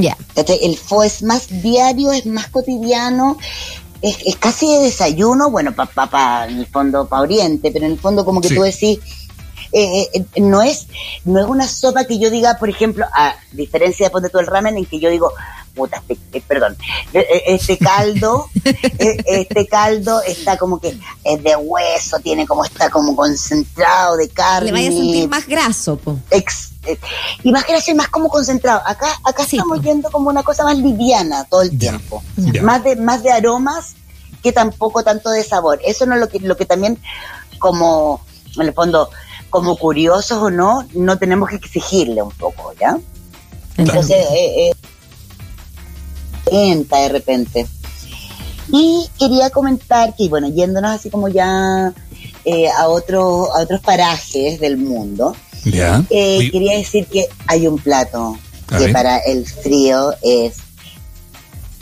ya. 0.00 0.16
El 0.36 0.76
fo 0.76 1.02
es 1.02 1.22
más 1.22 1.62
diario, 1.62 2.12
es 2.12 2.26
más 2.26 2.48
cotidiano, 2.48 3.36
es, 4.02 4.36
casi 4.36 4.66
de 4.66 4.80
desayuno, 4.80 5.50
bueno, 5.50 5.72
para 5.74 6.10
pa, 6.10 6.46
en 6.48 6.58
el 6.58 6.66
fondo 6.66 7.06
para 7.06 7.22
Oriente, 7.22 7.70
pero 7.72 7.86
en 7.86 7.92
el 7.92 7.98
fondo 7.98 8.24
como 8.24 8.40
que 8.40 8.48
tú 8.48 8.62
decís, 8.62 8.98
eh, 9.72 10.08
eh, 10.12 10.40
no 10.40 10.62
es 10.62 10.86
no 11.24 11.40
es 11.40 11.46
una 11.46 11.66
sopa 11.66 12.04
que 12.04 12.18
yo 12.18 12.30
diga, 12.30 12.58
por 12.58 12.68
ejemplo, 12.68 13.06
a 13.12 13.34
diferencia 13.52 14.06
de 14.06 14.10
ponte 14.10 14.28
todo 14.28 14.40
el 14.40 14.46
ramen 14.46 14.76
en 14.76 14.86
que 14.86 15.00
yo 15.00 15.10
digo, 15.10 15.32
puta, 15.74 16.02
este, 16.08 16.38
eh, 16.38 16.42
perdón, 16.46 16.76
este 17.12 17.78
caldo, 17.78 18.48
este 19.26 19.66
caldo 19.66 20.20
está 20.22 20.56
como 20.56 20.80
que 20.80 20.98
es 21.24 21.42
de 21.42 21.56
hueso, 21.56 22.18
tiene 22.20 22.46
como 22.46 22.64
está 22.64 22.90
como 22.90 23.16
concentrado 23.16 24.16
de 24.16 24.28
carne. 24.28 24.66
Le 24.66 24.72
vaya 24.72 24.88
a 24.88 24.92
sentir 24.92 25.28
más 25.28 25.46
graso, 25.46 25.96
po. 25.96 26.18
y 27.42 27.52
más 27.52 27.66
graso 27.66 27.90
y 27.90 27.94
más 27.94 28.08
como 28.08 28.28
concentrado. 28.28 28.82
Acá, 28.86 29.08
acá 29.24 29.42
estamos 29.42 29.80
yendo 29.82 30.10
como 30.10 30.28
una 30.28 30.42
cosa 30.42 30.64
más 30.64 30.76
liviana 30.76 31.44
todo 31.44 31.62
el 31.62 31.78
tiempo. 31.78 32.22
Más 32.62 32.84
de, 32.84 32.96
más 32.96 33.22
de 33.22 33.32
aromas 33.32 33.94
que 34.42 34.52
tampoco 34.52 35.02
tanto 35.02 35.30
de 35.30 35.44
sabor. 35.44 35.80
Eso 35.84 36.04
no 36.04 36.14
es 36.14 36.20
lo 36.20 36.28
que, 36.28 36.40
lo 36.40 36.56
que 36.56 36.66
también 36.66 36.98
como, 37.58 38.20
en 38.56 38.62
el 38.62 38.74
fondo, 38.74 39.08
como 39.52 39.76
curiosos 39.76 40.38
o 40.38 40.50
no, 40.50 40.88
no 40.94 41.18
tenemos 41.18 41.50
que 41.50 41.56
exigirle 41.56 42.22
un 42.22 42.30
poco, 42.30 42.72
¿ya? 42.80 42.98
Entonces, 43.76 44.16
eh, 44.32 44.72
eh, 46.50 46.86
de 46.90 47.08
repente. 47.10 47.66
Y 48.72 49.06
quería 49.18 49.50
comentar 49.50 50.16
que, 50.16 50.30
bueno, 50.30 50.48
yéndonos 50.48 50.92
así 50.92 51.10
como 51.10 51.28
ya 51.28 51.92
eh, 52.46 52.68
a, 52.70 52.88
otro, 52.88 53.54
a 53.54 53.60
otros 53.60 53.82
parajes 53.82 54.58
del 54.58 54.78
mundo, 54.78 55.36
eh, 55.66 56.48
quería 56.50 56.78
decir 56.78 57.06
que 57.06 57.28
hay 57.46 57.66
un 57.66 57.76
plato 57.76 58.38
que 58.78 58.88
para 58.88 59.18
el 59.18 59.46
frío 59.46 60.14
es, 60.22 60.54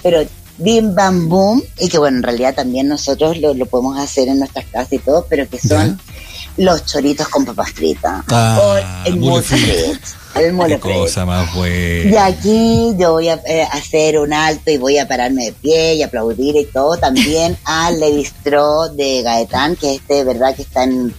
pero 0.02 0.26
bim 0.59 0.92
bam 0.92 1.28
boom, 1.28 1.62
y 1.78 1.88
que 1.88 1.98
bueno, 1.98 2.16
en 2.16 2.24
realidad 2.24 2.56
también 2.56 2.88
nosotros 2.88 3.38
lo, 3.38 3.54
podemos 3.66 3.96
hacer 3.96 4.26
en 4.26 4.40
nuestras 4.40 4.66
casas 4.66 4.92
y 4.94 4.98
todo, 4.98 5.24
pero 5.30 5.48
que 5.48 5.61
son 5.61 6.00
los 6.56 6.84
choritos 6.86 7.28
con 7.28 7.44
papas 7.44 7.72
fritas. 7.72 8.24
Ah, 8.28 8.60
o 8.62 9.06
el 9.06 9.16
mole 9.16 9.44
El 10.34 10.52
mole 10.52 10.78
cosa 10.78 11.24
más 11.24 11.54
buena. 11.54 12.10
Y 12.10 12.16
aquí 12.16 12.94
yo 12.98 13.12
voy 13.12 13.28
a 13.28 13.40
eh, 13.46 13.66
hacer 13.70 14.18
un 14.18 14.32
alto 14.32 14.70
y 14.70 14.76
voy 14.76 14.98
a 14.98 15.08
pararme 15.08 15.46
de 15.46 15.52
pie 15.52 15.94
y 15.94 16.02
aplaudir 16.02 16.56
y 16.56 16.66
todo 16.66 16.96
también 16.96 17.56
al 17.64 17.98
Levistro 17.98 18.88
de 18.88 19.22
Gaetán, 19.22 19.76
que 19.76 19.94
es 19.94 20.00
este, 20.00 20.24
¿verdad? 20.24 20.54
Que 20.54 20.62
está 20.62 20.84
en 20.84 21.12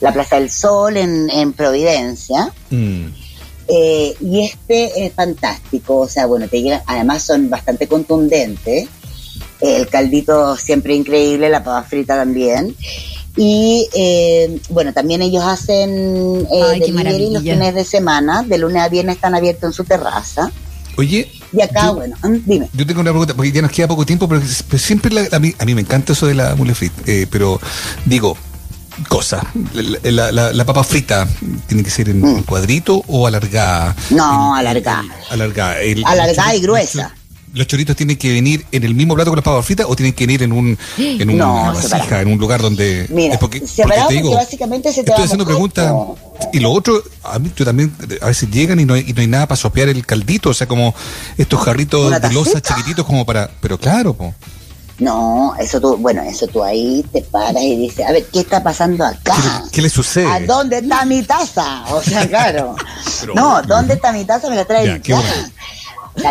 la 0.00 0.12
Plaza 0.12 0.36
del 0.36 0.50
Sol, 0.50 0.96
en, 0.96 1.30
en 1.30 1.52
Providencia. 1.52 2.52
Mm. 2.70 3.06
Eh, 3.70 4.14
y 4.20 4.44
este 4.44 5.04
es 5.04 5.12
fantástico, 5.12 5.98
o 5.98 6.08
sea, 6.08 6.24
bueno, 6.24 6.48
te 6.48 6.62
llegan, 6.62 6.80
además 6.86 7.22
son 7.22 7.50
bastante 7.50 7.86
contundentes. 7.86 8.88
El 9.60 9.88
caldito 9.88 10.56
siempre 10.56 10.94
increíble, 10.94 11.50
la 11.50 11.62
papa 11.62 11.86
frita 11.86 12.16
también. 12.16 12.74
Y 13.38 13.88
eh, 13.94 14.60
bueno, 14.68 14.92
también 14.92 15.22
ellos 15.22 15.44
hacen 15.44 16.44
eh, 16.52 16.80
delivery 16.80 17.30
los 17.30 17.42
fines 17.44 17.72
de 17.72 17.84
semana, 17.84 18.42
de 18.42 18.58
lunes 18.58 18.82
a 18.82 18.88
viernes 18.88 19.14
están 19.14 19.36
abiertos 19.36 19.70
en 19.70 19.72
su 19.72 19.84
terraza. 19.84 20.50
Oye, 20.96 21.30
y 21.52 21.62
acá, 21.62 21.92
bueno, 21.92 22.16
mm, 22.24 22.36
dime. 22.44 22.68
Yo 22.72 22.84
tengo 22.84 23.00
una 23.00 23.12
pregunta, 23.12 23.34
porque 23.34 23.52
ya 23.52 23.62
nos 23.62 23.70
queda 23.70 23.86
poco 23.86 24.04
tiempo, 24.04 24.28
pero, 24.28 24.42
siempre 24.76 25.28
a, 25.30 25.38
mí, 25.38 25.54
a, 25.56 25.64
mí, 25.64 25.74
me 25.76 25.82
encanta 25.82 26.14
eso 26.14 26.26
de 26.26 26.34
la 26.34 26.56
mule 26.56 26.74
frita, 26.74 27.00
eh, 27.06 27.28
pero 27.30 27.60
digo, 28.04 28.36
cosa, 29.08 29.46
la, 30.02 30.32
la, 30.32 30.64
papa 30.64 30.82
frita 30.82 31.28
tiene 31.68 31.84
que 31.84 31.90
ser 31.90 32.08
en 32.08 32.20
mm. 32.20 32.42
cuadrito 32.42 33.04
o 33.06 33.28
alargada. 33.28 33.94
No, 34.10 34.52
alargada. 34.56 35.04
Alargada. 35.30 35.76
Alargada 36.04 36.56
y 36.56 36.60
gruesa 36.60 37.14
los 37.58 37.66
choritos 37.66 37.96
tienen 37.96 38.16
que 38.16 38.32
venir 38.32 38.64
en 38.72 38.84
el 38.84 38.94
mismo 38.94 39.14
plato 39.14 39.30
con 39.30 39.36
las 39.36 39.44
papas 39.44 39.66
fritas 39.66 39.86
o 39.88 39.96
tienen 39.96 40.14
que 40.14 40.26
venir 40.26 40.42
en 40.42 40.52
un 40.52 40.78
en 40.98 41.28
una 41.28 41.72
vasija, 41.72 42.20
en 42.20 42.28
un 42.28 42.38
lugar 42.38 42.62
donde 42.62 43.06
Mira, 43.10 43.34
es 43.34 43.40
porque, 43.40 43.60
te 43.60 44.14
digo, 44.14 44.34
básicamente 44.34 44.92
se 44.92 45.02
te 45.02 45.10
estoy 45.10 45.24
haciendo 45.24 45.44
preguntas 45.44 45.92
y 46.52 46.60
lo 46.60 46.70
otro 46.70 47.02
a 47.24 47.38
mí 47.38 47.50
tú 47.50 47.64
también 47.64 47.92
a 48.20 48.26
veces 48.26 48.48
llegan 48.50 48.78
y 48.80 48.84
no 48.84 48.94
hay, 48.94 49.04
y 49.06 49.12
no 49.12 49.20
hay 49.20 49.26
nada 49.26 49.46
para 49.46 49.56
sopear 49.56 49.88
el 49.88 50.06
caldito 50.06 50.50
o 50.50 50.54
sea 50.54 50.66
como 50.68 50.94
estos 51.36 51.60
jarritos 51.60 52.20
de 52.20 52.32
losa 52.32 52.60
chiquititos 52.60 53.04
como 53.04 53.26
para 53.26 53.50
pero 53.60 53.78
claro 53.78 54.14
po. 54.14 54.34
No, 54.98 55.54
eso 55.60 55.80
tú, 55.80 55.96
bueno, 55.96 56.22
eso 56.22 56.48
tú 56.48 56.64
ahí 56.64 57.04
te 57.12 57.22
paras 57.22 57.62
y 57.62 57.76
dices, 57.76 58.04
a 58.04 58.10
ver, 58.10 58.26
¿qué 58.32 58.40
está 58.40 58.64
pasando 58.64 59.04
acá? 59.04 59.36
¿Qué, 59.70 59.80
le 59.80 59.88
sucede? 59.88 60.26
¿A 60.26 60.40
dónde 60.40 60.78
está 60.78 61.04
mi 61.04 61.22
taza? 61.22 61.84
O 61.94 62.02
sea, 62.02 62.26
claro. 62.26 62.74
no, 63.34 63.62
¿dónde 63.62 63.94
está 63.94 64.10
mi 64.10 64.24
taza? 64.24 64.50
Me 64.50 64.56
la 64.56 64.64
trae 64.64 65.00
ya, 65.04 65.22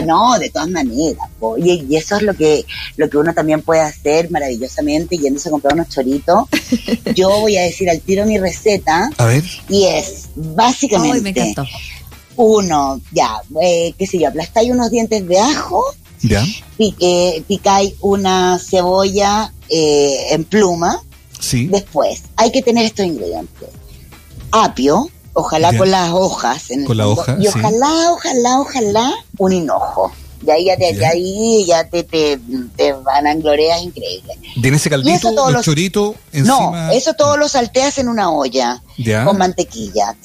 no, 0.06 0.38
de 0.40 0.50
todas 0.50 0.70
maneras. 0.70 1.28
Y, 1.58 1.96
eso 1.96 2.18
es 2.18 2.24
lo 2.24 2.34
que, 2.34 2.66
lo 2.96 3.10
que 3.10 3.18
uno 3.18 3.34
también 3.34 3.62
puede 3.62 3.82
hacer 3.82 4.30
maravillosamente 4.32 5.18
yéndose 5.18 5.50
a 5.50 5.52
comprar 5.52 5.74
unos 5.74 5.90
choritos. 5.90 6.48
Yo 7.16 7.30
voy 7.30 7.58
a 7.58 7.64
decir 7.64 7.90
al 7.90 8.02
tiro 8.02 8.26
mi 8.26 8.38
receta. 8.38 9.10
A 9.18 9.26
ver. 9.26 9.44
Y 9.70 9.86
es 9.86 10.30
básicamente. 10.36 11.56
Uno, 12.36 13.02
ya, 13.12 13.42
eh, 13.60 13.96
qué 13.98 14.06
sé 14.06 14.20
yo, 14.20 14.28
aplastáis 14.28 14.70
unos 14.70 14.92
dientes 14.92 15.28
de 15.28 15.40
ajo. 15.40 15.84
Ya. 16.22 16.46
Pique, 16.78 17.44
picáis 17.48 17.96
una 18.02 18.60
cebolla 18.60 19.52
eh, 19.70 20.28
en 20.30 20.44
pluma. 20.44 21.02
Sí. 21.40 21.66
Después, 21.66 22.24
hay 22.36 22.52
que 22.52 22.62
tener 22.62 22.86
estos 22.86 23.08
ingredientes. 23.08 23.70
Apio, 24.52 25.10
Ojalá 25.40 25.72
con 25.78 25.92
las 25.92 26.12
hojas. 26.12 26.72
En 26.72 26.84
con 26.84 26.98
la 26.98 27.08
hoja. 27.08 27.38
Y 27.40 27.48
ojalá, 27.48 28.12
ojalá, 28.12 28.60
ojalá 28.60 29.14
un 29.38 29.54
hinojo. 29.54 30.12
Y 30.44 30.50
ahí 30.50 30.66
ya 30.66 30.78
te, 30.78 31.06
ahí 31.06 31.66
ya 31.68 31.88
te, 31.88 32.04
te, 32.04 32.40
te 32.76 32.94
van 32.94 33.28
a 33.28 33.36
glorias 33.36 33.84
increíbles. 33.84 34.36
¿Tiene 34.60 34.78
ese 34.78 34.90
caldito, 34.90 35.52
los 35.52 35.64
chorito 35.64 36.16
encima? 36.32 36.88
No, 36.88 36.92
eso 36.92 37.14
todo 37.14 37.38
lo 37.38 37.48
salteas 37.48 38.00
en 38.00 38.08
una 38.10 38.32
olla 38.32 38.82
con 39.26 39.38
mantequilla. 39.38 40.16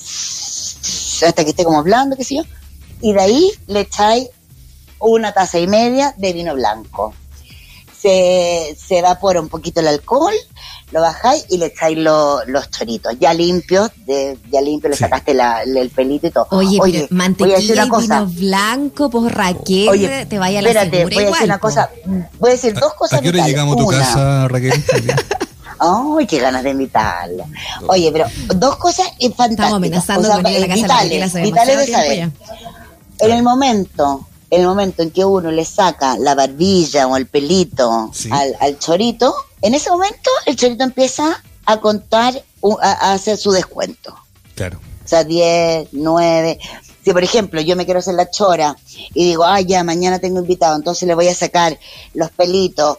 Hasta 1.27 1.44
que 1.44 1.51
esté 1.51 1.64
como 1.64 1.83
blando, 1.83 2.16
qué 2.16 2.25
sé 2.25 2.37
yo. 2.37 2.42
Y 3.03 3.12
de 3.12 3.20
ahí 3.20 3.51
le 3.66 3.81
echáis 3.81 4.29
una 4.98 5.33
taza 5.33 5.59
y 5.59 5.66
media 5.66 6.14
de 6.16 6.33
vino 6.33 6.55
blanco. 6.55 7.12
Se, 8.03 8.77
se 8.77 8.99
evapora 8.99 9.41
un 9.41 9.49
poquito 9.49 9.81
el 9.81 9.87
alcohol 9.87 10.35
lo 10.93 11.01
bajáis 11.01 11.47
y 11.49 11.57
le 11.57 11.67
echáis 11.67 11.99
los 11.99 12.71
choritos, 12.71 13.15
ya 13.19 13.33
limpios, 13.33 13.91
de, 14.05 14.37
ya 14.51 14.61
limpio, 14.61 14.91
le 14.91 14.97
sacaste 14.97 15.33
el 15.65 15.91
pelito 15.91 16.27
y 16.27 16.31
todo. 16.31 16.47
Oye, 16.51 16.79
pero 16.83 17.07
mantequilla 17.11 17.85
y 17.87 18.01
vino 18.01 18.27
blanco, 18.27 19.09
pues 19.09 19.33
Raquel, 19.33 19.88
Oye, 19.88 20.27
te 20.27 20.38
vaya 20.38 20.59
a 20.59 20.62
la 20.62 20.69
espérate, 20.69 21.05
voy 21.05 21.25
a 21.25 21.27
decir 21.27 21.45
una 21.45 21.59
cosa, 21.59 21.91
voy 22.38 22.51
a 22.51 22.53
decir 22.53 22.75
dos 22.75 22.93
cosas. 22.95 23.19
¿A 23.19 23.23
qué 23.23 23.31
hora 23.31 23.47
llegamos 23.47 23.75
a 23.75 23.79
tu 23.79 23.87
casa, 23.87 24.49
Raquel? 24.49 24.73
Ay, 25.79 26.27
qué 26.27 26.38
ganas 26.38 26.62
de 26.62 26.71
invitarlo. 26.71 27.45
Oye, 27.88 28.12
pero 28.12 28.27
dos 28.55 28.77
cosas 28.77 29.07
fantásticas. 29.19 29.51
Estamos 29.51 29.73
amenazando 29.75 30.29
o 30.29 30.33
sea, 30.33 30.43
con 30.43 30.53
ir 30.53 30.59
a 30.59 30.61
la 30.61 30.69
casa 30.69 30.83
vitales, 30.83 31.33
de 31.33 31.43
vitales 31.43 31.79
de 31.79 31.87
saber. 31.87 32.31
En 33.19 33.33
el 33.33 33.43
momento 33.43 34.29
el 34.53 34.67
momento 34.67 35.03
en 35.03 35.11
que 35.11 35.25
uno 35.25 35.51
le 35.51 35.65
saca 35.65 36.19
la 36.19 36.35
barbilla 36.35 37.07
o 37.07 37.17
el 37.17 37.27
pelito 37.27 38.12
al, 38.31 38.79
chorito, 38.79 39.35
en 39.62 39.73
ese 39.73 39.88
momento 39.88 40.31
el 40.45 40.57
chorito 40.57 40.85
empieza 40.85 41.43
a 41.65 41.79
contar, 41.79 42.35
a, 42.83 43.12
hacer 43.15 43.38
su 43.38 43.51
descuento. 43.51 44.15
Claro. 44.55 44.79
O 45.03 45.09
sea, 45.09 45.25
10, 45.25 45.88
9. 45.93 46.59
Si, 47.03 47.12
por 47.12 47.25
ejemplo, 47.25 47.62
yo 47.62 47.77
me 47.77 47.87
quiero 47.87 48.01
hacer 48.01 48.12
la 48.12 48.29
chora 48.29 48.77
y 49.15 49.25
digo, 49.25 49.43
ah, 49.43 49.59
ya, 49.62 49.83
mañana 49.85 50.19
tengo 50.19 50.41
invitado, 50.41 50.77
entonces 50.77 51.09
le 51.09 51.15
voy 51.15 51.29
a 51.29 51.35
sacar 51.35 51.79
los 52.12 52.31
pelitos 52.31 52.99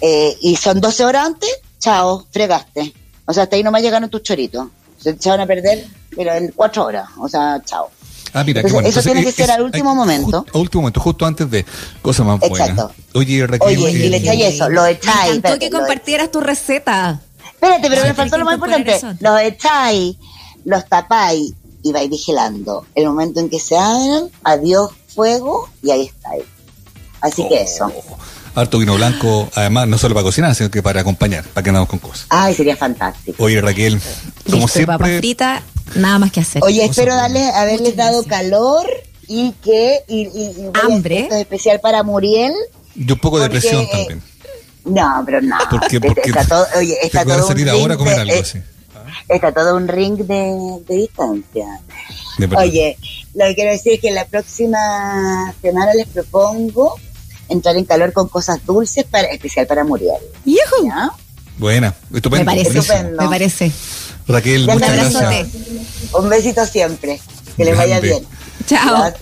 eh, 0.00 0.38
y 0.40 0.54
son 0.54 0.80
12 0.80 1.04
horas 1.04 1.26
antes, 1.26 1.50
chao, 1.80 2.24
fregaste. 2.30 2.94
O 3.26 3.32
sea, 3.32 3.42
hasta 3.42 3.56
ahí 3.56 3.64
no 3.64 3.68
nomás 3.68 3.82
llegaron 3.82 4.08
tus 4.08 4.22
choritos. 4.22 4.68
Se 4.98 5.28
van 5.28 5.40
a 5.40 5.46
perder, 5.46 5.84
pero 6.14 6.32
en 6.32 6.52
4 6.52 6.84
horas. 6.84 7.08
O 7.18 7.28
sea, 7.28 7.60
chao. 7.64 7.90
Ah, 8.34 8.44
mira, 8.44 8.62
qué 8.62 8.72
bueno. 8.72 8.88
Eso 8.88 9.02
tiene 9.02 9.24
que 9.24 9.32
ser 9.32 9.50
al 9.50 9.62
último 9.62 9.94
momento. 9.94 10.46
Al 10.54 10.60
último 10.60 10.82
momento, 10.82 11.00
justo 11.00 11.26
antes 11.26 11.50
de 11.50 11.66
cosas 12.00 12.26
más. 12.26 12.42
Exacto. 12.42 12.92
Oye, 13.14 13.46
Raquel. 13.46 13.78
Oye, 13.78 13.90
y 13.90 14.08
le 14.08 14.16
echáis 14.16 14.44
eso, 14.54 14.68
lo 14.68 14.86
echáis. 14.86 15.42
Me 15.42 15.58
que 15.58 15.70
compartieras 15.70 16.30
tu 16.30 16.40
receta. 16.40 17.20
Espérate, 17.44 17.88
pero 17.88 18.02
me 18.02 18.14
faltó 18.14 18.38
lo 18.38 18.44
más 18.44 18.54
importante. 18.54 18.98
Los 19.20 19.40
echáis, 19.40 20.16
los 20.64 20.88
tapáis 20.88 21.52
y 21.82 21.92
vais 21.92 22.08
vigilando. 22.08 22.86
El 22.94 23.06
momento 23.06 23.40
en 23.40 23.50
que 23.50 23.60
se 23.60 23.76
abran, 23.76 24.30
adiós 24.44 24.90
fuego 25.14 25.68
y 25.82 25.90
ahí 25.90 26.06
estáis. 26.06 26.44
Así 27.20 27.46
que 27.48 27.62
eso. 27.62 27.86
Oh, 27.86 28.16
harto 28.60 28.78
vino 28.78 28.94
blanco, 28.94 29.48
además, 29.54 29.86
no 29.88 29.98
solo 29.98 30.14
para 30.14 30.24
cocinar, 30.24 30.54
sino 30.54 30.70
que 30.70 30.82
para 30.82 31.02
acompañar, 31.02 31.44
para 31.44 31.62
que 31.62 31.70
andamos 31.70 31.88
con 31.88 31.98
cosas. 31.98 32.26
Ay, 32.30 32.54
sería 32.54 32.76
fantástico. 32.76 33.42
Oye, 33.42 33.60
Raquel, 33.60 34.00
como 34.50 34.66
siempre 34.66 35.20
nada 35.94 36.18
más 36.18 36.32
que 36.32 36.40
hacer. 36.40 36.62
Oye, 36.64 36.84
espero 36.84 37.14
darles, 37.14 37.52
haberles 37.54 37.96
dado 37.96 38.24
calor 38.24 38.86
y 39.26 39.52
que 39.62 40.02
y, 40.08 40.28
hambre. 40.82 41.28
especial 41.40 41.80
para 41.80 42.02
Muriel. 42.02 42.52
Y 42.94 43.10
un 43.10 43.18
poco 43.18 43.38
de 43.38 43.44
depresión 43.44 43.88
también. 43.90 44.22
no 44.84 45.22
pero 45.24 45.40
no. 45.40 45.56
Porque, 45.70 46.00
porque 46.00 46.22
está 46.28 46.44
todo 46.44 46.66
oye 46.76 46.98
está 47.02 47.24
todo 47.24 47.46
salir 47.46 47.68
ahora 47.70 47.94
a 47.94 47.96
comer 47.96 48.20
algo 48.20 48.40
así 48.40 48.60
está 49.28 49.52
todo 49.52 49.76
un 49.76 49.88
ring 49.88 50.16
de, 50.16 50.82
distancia. 50.88 51.80
Oye 52.56 52.98
lo 53.34 53.46
que 53.46 53.54
quiero 53.54 53.70
decir 53.70 53.94
es 53.94 54.00
que 54.00 54.10
la 54.10 54.26
próxima 54.26 55.54
semana 55.62 55.94
les 55.94 56.08
propongo 56.08 56.96
entrar 57.48 57.76
en 57.76 57.84
calor 57.84 58.12
con 58.12 58.28
cosas 58.28 58.64
dulces 58.66 59.04
para 59.04 59.28
especial 59.28 59.66
para 59.66 59.84
Muriel. 59.84 60.20
Buena, 61.58 61.94
estupendo. 62.12 62.44
Me 62.50 62.64
parece, 62.64 63.04
me 63.04 63.28
parece. 63.28 63.72
Raquel, 64.28 64.66
muchas 64.66 65.12
gracias. 65.12 65.46
Un 66.18 66.28
besito 66.28 66.64
siempre. 66.66 67.20
Que 67.56 67.64
les 67.64 67.76
vaya 67.76 68.00
bien. 68.00 68.24
Chao. 68.66 68.96
Gracias. 68.96 69.20